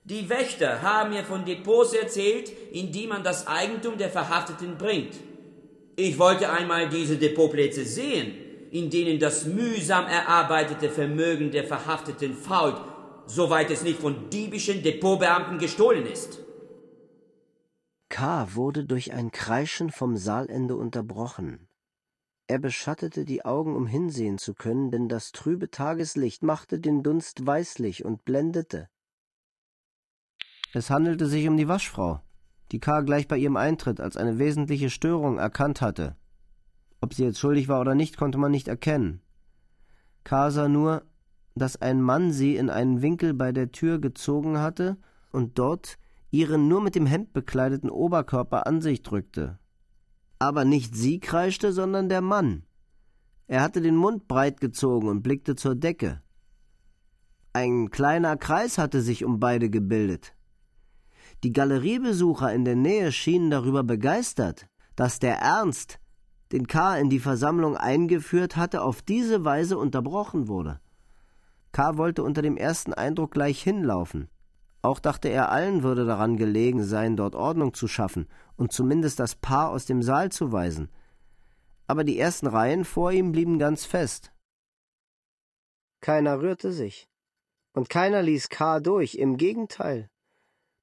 Die 0.04 0.28
Wächter 0.28 0.80
haben 0.82 1.10
mir 1.10 1.24
von 1.24 1.44
Depots 1.44 1.92
erzählt, 1.92 2.50
in 2.72 2.92
die 2.92 3.06
man 3.06 3.22
das 3.22 3.46
Eigentum 3.46 3.98
der 3.98 4.08
Verhafteten 4.08 4.78
bringt. 4.78 5.14
Ich 5.96 6.18
wollte 6.18 6.50
einmal 6.50 6.88
diese 6.88 7.16
Depotplätze 7.16 7.84
sehen, 7.84 8.34
in 8.70 8.88
denen 8.88 9.18
das 9.18 9.44
mühsam 9.44 10.06
erarbeitete 10.06 10.88
Vermögen 10.90 11.50
der 11.50 11.64
Verhafteten 11.64 12.34
fault, 12.34 12.80
soweit 13.28 13.70
es 13.70 13.82
nicht 13.82 14.00
von 14.00 14.30
diebischen 14.30 14.82
Depotbeamten 14.82 15.58
gestohlen 15.58 16.06
ist. 16.06 16.40
K. 18.08 18.54
wurde 18.54 18.84
durch 18.84 19.12
ein 19.12 19.30
Kreischen 19.30 19.90
vom 19.90 20.16
Saalende 20.16 20.76
unterbrochen. 20.76 21.68
Er 22.46 22.58
beschattete 22.58 23.26
die 23.26 23.44
Augen, 23.44 23.76
um 23.76 23.86
hinsehen 23.86 24.38
zu 24.38 24.54
können, 24.54 24.90
denn 24.90 25.08
das 25.08 25.32
trübe 25.32 25.70
Tageslicht 25.70 26.42
machte 26.42 26.78
den 26.80 27.02
Dunst 27.02 27.46
weißlich 27.46 28.06
und 28.06 28.24
blendete. 28.24 28.88
Es 30.72 30.88
handelte 30.88 31.26
sich 31.26 31.46
um 31.46 31.58
die 31.58 31.68
Waschfrau, 31.68 32.22
die 32.72 32.80
K. 32.80 33.02
gleich 33.02 33.28
bei 33.28 33.36
ihrem 33.36 33.56
Eintritt 33.56 34.00
als 34.00 34.16
eine 34.16 34.38
wesentliche 34.38 34.88
Störung 34.88 35.38
erkannt 35.38 35.82
hatte. 35.82 36.16
Ob 37.02 37.12
sie 37.12 37.24
jetzt 37.24 37.38
schuldig 37.38 37.68
war 37.68 37.80
oder 37.80 37.94
nicht, 37.94 38.16
konnte 38.16 38.38
man 38.38 38.50
nicht 38.50 38.68
erkennen. 38.68 39.20
K. 40.24 40.50
sah 40.50 40.68
nur, 40.68 41.04
dass 41.58 41.80
ein 41.80 42.02
Mann 42.02 42.32
sie 42.32 42.56
in 42.56 42.70
einen 42.70 43.02
Winkel 43.02 43.34
bei 43.34 43.52
der 43.52 43.72
Tür 43.72 43.98
gezogen 43.98 44.58
hatte 44.58 44.96
und 45.30 45.58
dort 45.58 45.98
ihren 46.30 46.68
nur 46.68 46.80
mit 46.80 46.94
dem 46.94 47.06
Hemd 47.06 47.32
bekleideten 47.32 47.90
Oberkörper 47.90 48.66
an 48.66 48.80
sich 48.80 49.02
drückte. 49.02 49.58
Aber 50.38 50.64
nicht 50.64 50.94
sie 50.94 51.20
kreischte, 51.20 51.72
sondern 51.72 52.08
der 52.08 52.20
Mann. 52.20 52.64
Er 53.46 53.62
hatte 53.62 53.80
den 53.80 53.96
Mund 53.96 54.28
breit 54.28 54.60
gezogen 54.60 55.08
und 55.08 55.22
blickte 55.22 55.56
zur 55.56 55.74
Decke. 55.74 56.22
Ein 57.52 57.90
kleiner 57.90 58.36
Kreis 58.36 58.78
hatte 58.78 59.00
sich 59.00 59.24
um 59.24 59.40
beide 59.40 59.70
gebildet. 59.70 60.34
Die 61.42 61.52
Galeriebesucher 61.52 62.52
in 62.52 62.64
der 62.64 62.76
Nähe 62.76 63.10
schienen 63.10 63.50
darüber 63.50 63.84
begeistert, 63.84 64.66
dass 64.96 65.18
der 65.18 65.38
Ernst, 65.38 65.98
den 66.52 66.66
K. 66.66 66.98
in 66.98 67.10
die 67.10 67.20
Versammlung 67.20 67.76
eingeführt 67.76 68.56
hatte, 68.56 68.82
auf 68.82 69.02
diese 69.02 69.44
Weise 69.44 69.78
unterbrochen 69.78 70.48
wurde. 70.48 70.80
K. 71.72 71.96
wollte 71.96 72.22
unter 72.22 72.42
dem 72.42 72.56
ersten 72.56 72.94
Eindruck 72.94 73.32
gleich 73.32 73.62
hinlaufen. 73.62 74.28
Auch 74.82 75.00
dachte 75.00 75.28
er, 75.28 75.50
allen 75.50 75.82
würde 75.82 76.06
daran 76.06 76.36
gelegen 76.36 76.84
sein, 76.84 77.16
dort 77.16 77.34
Ordnung 77.34 77.74
zu 77.74 77.88
schaffen 77.88 78.28
und 78.56 78.72
zumindest 78.72 79.18
das 79.18 79.34
Paar 79.34 79.70
aus 79.70 79.86
dem 79.86 80.02
Saal 80.02 80.30
zu 80.30 80.52
weisen. 80.52 80.90
Aber 81.86 82.04
die 82.04 82.18
ersten 82.18 82.46
Reihen 82.46 82.84
vor 82.84 83.12
ihm 83.12 83.32
blieben 83.32 83.58
ganz 83.58 83.84
fest. 83.84 84.32
Keiner 86.00 86.40
rührte 86.40 86.72
sich. 86.72 87.08
Und 87.74 87.88
keiner 87.88 88.22
ließ 88.22 88.48
K. 88.50 88.80
durch, 88.80 89.16
im 89.16 89.36
Gegenteil. 89.36 90.08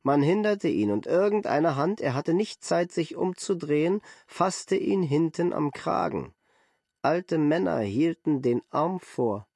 Man 0.03 0.21
hinderte 0.21 0.67
ihn, 0.67 0.91
und 0.91 1.07
irgendeine 1.07 1.75
Hand, 1.75 1.99
er 1.99 2.13
hatte 2.13 2.33
nicht 2.33 2.63
Zeit, 2.63 2.91
sich 2.91 3.15
umzudrehen, 3.15 4.01
fasste 4.27 4.75
ihn 4.75 5.01
hinten 5.01 5.51
am 5.51 5.71
Kragen. 5.71 6.33
Alte 7.01 7.37
Männer 7.37 7.79
hielten 7.79 8.41
den 8.41 8.61
Arm 8.69 8.99
vor. 8.99 9.47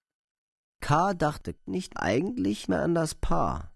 K. 0.82 1.14
dachte 1.14 1.56
nicht 1.66 1.98
eigentlich 1.98 2.68
mehr 2.68 2.82
an 2.82 2.96
das 2.96 3.16
Paar. 3.16 3.72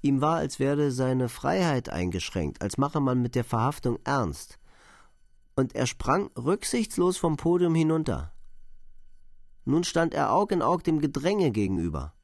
Ihm 0.00 0.20
war, 0.20 0.36
als 0.36 0.58
werde 0.58 0.92
seine 0.92 1.28
Freiheit 1.28 1.88
eingeschränkt, 1.88 2.62
als 2.62 2.78
mache 2.78 3.00
man 3.00 3.20
mit 3.20 3.34
der 3.34 3.44
Verhaftung 3.44 3.98
ernst. 4.04 4.58
Und 5.56 5.74
er 5.74 5.86
sprang 5.86 6.30
rücksichtslos 6.36 7.16
vom 7.16 7.36
Podium 7.36 7.74
hinunter. 7.74 8.32
Nun 9.64 9.82
stand 9.82 10.14
er 10.14 10.32
Aug 10.32 10.52
in 10.52 10.62
Aug 10.62 10.84
dem 10.84 11.00
Gedränge 11.00 11.50
gegenüber. 11.50 12.14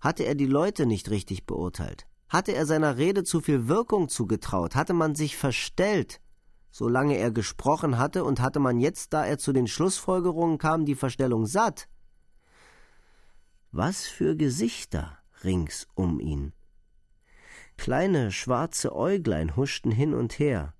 Hatte 0.00 0.24
er 0.24 0.34
die 0.34 0.46
Leute 0.46 0.86
nicht 0.86 1.10
richtig 1.10 1.44
beurteilt? 1.44 2.06
Hatte 2.30 2.52
er 2.52 2.64
seiner 2.64 2.96
Rede 2.96 3.24
zu 3.24 3.40
viel 3.40 3.68
Wirkung 3.68 4.08
zugetraut? 4.08 4.74
Hatte 4.74 4.94
man 4.94 5.14
sich 5.14 5.36
verstellt, 5.36 6.20
solange 6.70 7.16
er 7.16 7.30
gesprochen 7.30 7.98
hatte, 7.98 8.24
und 8.24 8.40
hatte 8.40 8.60
man 8.60 8.80
jetzt, 8.80 9.12
da 9.12 9.26
er 9.26 9.36
zu 9.36 9.52
den 9.52 9.66
Schlussfolgerungen 9.66 10.56
kam, 10.56 10.86
die 10.86 10.94
Verstellung 10.94 11.44
satt? 11.44 11.88
Was 13.72 14.06
für 14.06 14.36
Gesichter 14.36 15.18
rings 15.44 15.86
um 15.94 16.18
ihn. 16.18 16.52
Kleine 17.76 18.32
schwarze 18.32 18.94
Äuglein 18.94 19.56
huschten 19.56 19.92
hin 19.92 20.12
und 20.12 20.38
her. 20.38 20.74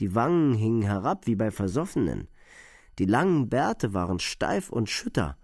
Die 0.00 0.14
Wangen 0.14 0.54
hingen 0.54 0.82
herab 0.82 1.26
wie 1.26 1.34
bei 1.34 1.50
Versoffenen. 1.50 2.28
Die 2.98 3.04
langen 3.04 3.48
Bärte 3.48 3.94
waren 3.94 4.20
steif 4.20 4.70
und 4.70 4.88
schütter. 4.88 5.36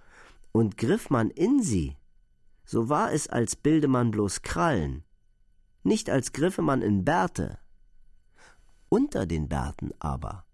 Und 0.53 0.77
griff 0.77 1.11
man 1.11 1.31
in 1.31 1.63
sie, 1.63 1.97
so 2.65 2.89
war 2.89 3.13
es, 3.13 3.29
als 3.29 3.57
bilde 3.57 3.89
man 3.89 4.11
bloß 4.11 4.43
Krallen. 4.43 5.03
Nicht 5.83 6.11
als 6.11 6.33
griffe 6.33 6.63
man 6.63 6.83
in 6.83 7.05
Bärte. 7.05 7.59
Unter 8.89 9.27
den 9.27 9.49
Bärten 9.49 9.91
aber. 9.99 10.45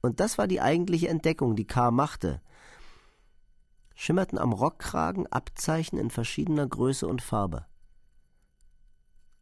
Und 0.00 0.20
das 0.20 0.38
war 0.38 0.46
die 0.46 0.60
eigentliche 0.60 1.08
Entdeckung, 1.08 1.54
die 1.54 1.66
K. 1.66 1.90
machte. 1.90 2.40
Schimmerten 4.00 4.38
am 4.38 4.52
Rockkragen 4.52 5.26
Abzeichen 5.26 5.98
in 5.98 6.08
verschiedener 6.08 6.68
Größe 6.68 7.04
und 7.04 7.20
Farbe. 7.20 7.66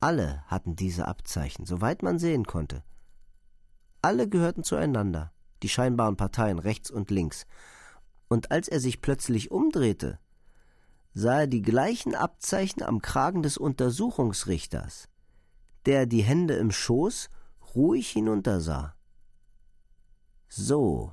Alle 0.01 0.45
hatten 0.47 0.77
diese 0.77 1.07
Abzeichen, 1.07 1.67
soweit 1.67 2.03
man 2.03 2.19
sehen 2.19 2.47
konnte. 2.47 2.83
Alle 4.01 4.27
gehörten 4.27 4.65
zueinander, 4.65 5.31
die 5.63 5.69
scheinbaren 5.69 6.17
Parteien 6.17 6.59
rechts 6.59 6.91
und 6.91 7.11
links. 7.11 7.47
Und 8.29 8.51
als 8.51 8.67
er 8.69 8.81
sich 8.81 9.03
plötzlich 9.03 9.51
umdrehte, 9.51 10.19
sah 11.13 11.41
er 11.41 11.47
die 11.49 11.63
gleichen 11.63 12.15
Abzeichen 12.15 12.83
am 12.83 13.03
Kragen 13.03 13.43
des 13.43 13.59
Untersuchungsrichters, 13.59 15.11
der 15.85 16.07
die 16.07 16.23
Hände 16.23 16.55
im 16.55 16.71
Schoß 16.71 17.29
ruhig 17.75 18.09
hinuntersah. 18.09 18.95
So, 20.49 21.13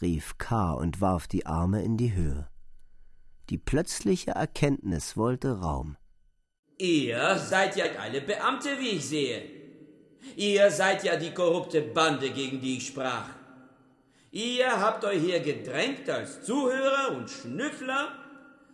rief 0.00 0.38
K. 0.38 0.74
und 0.74 1.00
warf 1.00 1.26
die 1.26 1.44
Arme 1.44 1.82
in 1.82 1.96
die 1.96 2.14
Höhe. 2.14 2.51
Die 3.50 3.58
plötzliche 3.58 4.32
Erkenntnis 4.32 5.16
wollte 5.16 5.60
Raum. 5.60 5.96
Ihr 6.78 7.38
seid 7.38 7.76
ja 7.76 7.84
alle 8.00 8.20
Beamte, 8.20 8.70
wie 8.78 8.96
ich 8.96 9.04
sehe. 9.04 9.42
Ihr 10.36 10.70
seid 10.70 11.04
ja 11.04 11.16
die 11.16 11.32
korrupte 11.32 11.82
Bande, 11.82 12.30
gegen 12.30 12.60
die 12.60 12.78
ich 12.78 12.86
sprach. 12.86 13.28
Ihr 14.30 14.80
habt 14.80 15.04
euch 15.04 15.20
hier 15.20 15.40
gedrängt 15.40 16.08
als 16.08 16.42
Zuhörer 16.42 17.14
und 17.16 17.28
Schnüffler, 17.28 18.16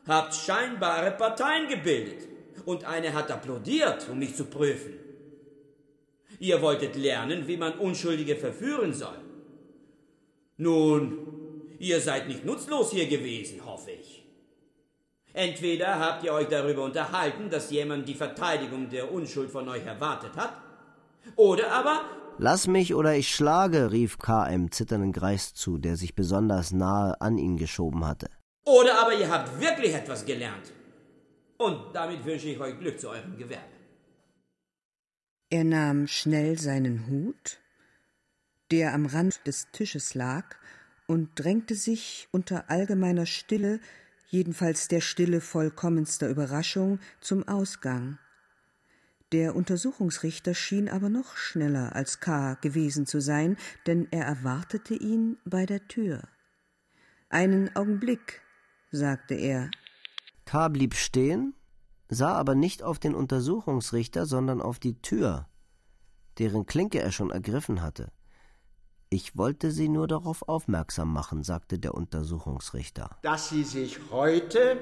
habt 0.06 0.34
scheinbare 0.34 1.10
Parteien 1.10 1.68
gebildet 1.68 2.28
und 2.64 2.84
eine 2.84 3.12
hat 3.12 3.30
applaudiert, 3.30 4.08
um 4.08 4.18
mich 4.18 4.36
zu 4.36 4.44
prüfen. 4.44 4.94
Ihr 6.38 6.62
wolltet 6.62 6.94
lernen, 6.94 7.48
wie 7.48 7.56
man 7.56 7.78
Unschuldige 7.78 8.36
verführen 8.36 8.94
soll. 8.94 9.18
Nun, 10.56 11.18
ihr 11.78 12.00
seid 12.00 12.28
nicht 12.28 12.44
nutzlos 12.44 12.92
hier 12.92 13.06
gewesen, 13.08 13.64
hoffe 13.64 13.90
ich. 13.90 14.17
Entweder 15.32 15.98
habt 15.98 16.24
ihr 16.24 16.32
euch 16.32 16.48
darüber 16.48 16.84
unterhalten, 16.84 17.50
dass 17.50 17.70
jemand 17.70 18.08
die 18.08 18.14
Verteidigung 18.14 18.88
der 18.88 19.12
Unschuld 19.12 19.50
von 19.50 19.68
euch 19.68 19.84
erwartet 19.84 20.36
hat, 20.36 20.54
oder 21.36 21.72
aber 21.72 22.00
Lass 22.40 22.68
mich 22.68 22.94
oder 22.94 23.16
ich 23.16 23.34
schlage, 23.34 23.90
rief 23.90 24.18
K. 24.18 24.44
einem 24.44 24.70
zitternden 24.70 25.12
Greis 25.12 25.54
zu, 25.54 25.76
der 25.76 25.96
sich 25.96 26.14
besonders 26.14 26.70
nahe 26.70 27.20
an 27.20 27.36
ihn 27.36 27.56
geschoben 27.56 28.06
hatte. 28.06 28.30
Oder 28.64 29.00
aber 29.00 29.12
ihr 29.14 29.28
habt 29.28 29.60
wirklich 29.60 29.92
etwas 29.92 30.24
gelernt. 30.24 30.72
Und 31.56 31.92
damit 31.94 32.24
wünsche 32.24 32.48
ich 32.48 32.60
euch 32.60 32.78
Glück 32.78 33.00
zu 33.00 33.08
eurem 33.08 33.36
Gewerbe. 33.36 33.64
Er 35.50 35.64
nahm 35.64 36.06
schnell 36.06 36.58
seinen 36.58 37.08
Hut, 37.08 37.58
der 38.70 38.94
am 38.94 39.06
Rand 39.06 39.44
des 39.44 39.66
Tisches 39.72 40.14
lag, 40.14 40.44
und 41.08 41.30
drängte 41.34 41.74
sich 41.74 42.28
unter 42.30 42.70
allgemeiner 42.70 43.26
Stille 43.26 43.80
jedenfalls 44.28 44.88
der 44.88 45.00
Stille 45.00 45.40
vollkommenster 45.40 46.28
Überraschung, 46.28 47.00
zum 47.20 47.46
Ausgang. 47.48 48.18
Der 49.32 49.54
Untersuchungsrichter 49.54 50.54
schien 50.54 50.88
aber 50.88 51.10
noch 51.10 51.36
schneller 51.36 51.94
als 51.94 52.20
K. 52.20 52.54
gewesen 52.54 53.04
zu 53.04 53.20
sein, 53.20 53.56
denn 53.86 54.08
er 54.10 54.24
erwartete 54.24 54.94
ihn 54.94 55.36
bei 55.44 55.66
der 55.66 55.86
Tür. 55.86 56.22
Einen 57.28 57.74
Augenblick, 57.76 58.40
sagte 58.90 59.34
er. 59.34 59.70
K. 60.46 60.68
blieb 60.68 60.94
stehen, 60.94 61.54
sah 62.08 62.32
aber 62.32 62.54
nicht 62.54 62.82
auf 62.82 62.98
den 62.98 63.14
Untersuchungsrichter, 63.14 64.24
sondern 64.24 64.62
auf 64.62 64.78
die 64.78 65.02
Tür, 65.02 65.46
deren 66.38 66.64
Klinke 66.64 67.00
er 67.00 67.12
schon 67.12 67.30
ergriffen 67.30 67.82
hatte. 67.82 68.10
Ich 69.10 69.36
wollte 69.38 69.70
Sie 69.70 69.88
nur 69.88 70.06
darauf 70.06 70.46
aufmerksam 70.48 71.12
machen, 71.12 71.42
sagte 71.42 71.78
der 71.78 71.94
Untersuchungsrichter. 71.94 73.16
Dass 73.22 73.48
Sie 73.48 73.64
sich 73.64 73.98
heute, 74.10 74.78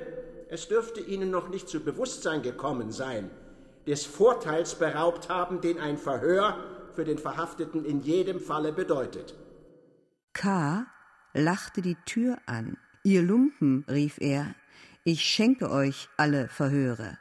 es 0.49 0.67
dürfte 0.67 1.01
Ihnen 1.01 1.31
noch 1.31 1.49
nicht 1.49 1.69
zu 1.69 1.81
Bewusstsein 1.81 2.43
gekommen 2.43 2.91
sein, 2.91 3.31
des 3.87 4.05
Vorteils 4.05 4.75
beraubt 4.75 5.29
haben, 5.29 5.61
den 5.61 5.79
ein 5.79 5.97
Verhör 5.97 6.57
für 6.95 7.05
den 7.05 7.19
Verhafteten 7.19 7.85
in 7.85 8.01
jedem 8.01 8.41
Falle 8.41 8.73
bedeutet. 8.73 9.35
K. 10.33 10.87
lachte 11.33 11.81
die 11.83 11.97
Tür 12.05 12.39
an. 12.47 12.79
Ihr 13.05 13.23
Lumpen, 13.23 13.85
rief 13.89 14.19
er, 14.19 14.55
ich 15.05 15.23
schenke 15.23 15.71
euch 15.71 16.09
alle 16.17 16.49
Verhöre, 16.49 17.17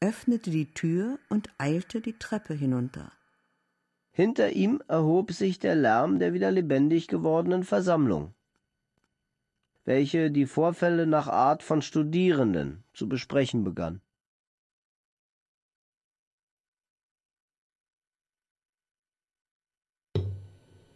öffnete 0.00 0.50
die 0.50 0.74
Tür 0.74 1.20
und 1.28 1.48
eilte 1.58 2.00
die 2.00 2.18
Treppe 2.18 2.52
hinunter. 2.52 3.12
Hinter 4.14 4.50
ihm 4.50 4.82
erhob 4.88 5.32
sich 5.32 5.58
der 5.58 5.74
Lärm 5.74 6.18
der 6.18 6.34
wieder 6.34 6.50
lebendig 6.50 7.08
gewordenen 7.08 7.64
Versammlung, 7.64 8.34
welche 9.84 10.30
die 10.30 10.44
Vorfälle 10.44 11.06
nach 11.06 11.28
Art 11.28 11.62
von 11.62 11.80
Studierenden 11.80 12.84
zu 12.92 13.08
besprechen 13.08 13.64
begann. 13.64 14.02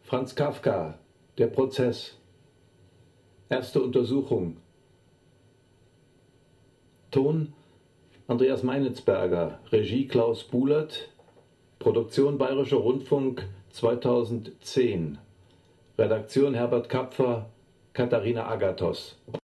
Franz 0.02 0.34
Kafka, 0.34 0.98
der 1.38 1.48
Prozess. 1.48 2.18
Erste 3.48 3.82
Untersuchung. 3.82 4.58
Ton 7.10 7.54
Andreas 8.28 8.62
Meinitzberger, 8.62 9.60
Regie 9.72 10.06
Klaus 10.06 10.44
Buhlert, 10.44 11.08
Produktion 11.86 12.36
Bayerischer 12.36 12.78
Rundfunk 12.78 13.44
2010. 13.72 15.18
Redaktion 15.96 16.54
Herbert 16.54 16.88
Kapfer, 16.88 17.46
Katharina 17.92 18.42
Agathos. 18.42 19.14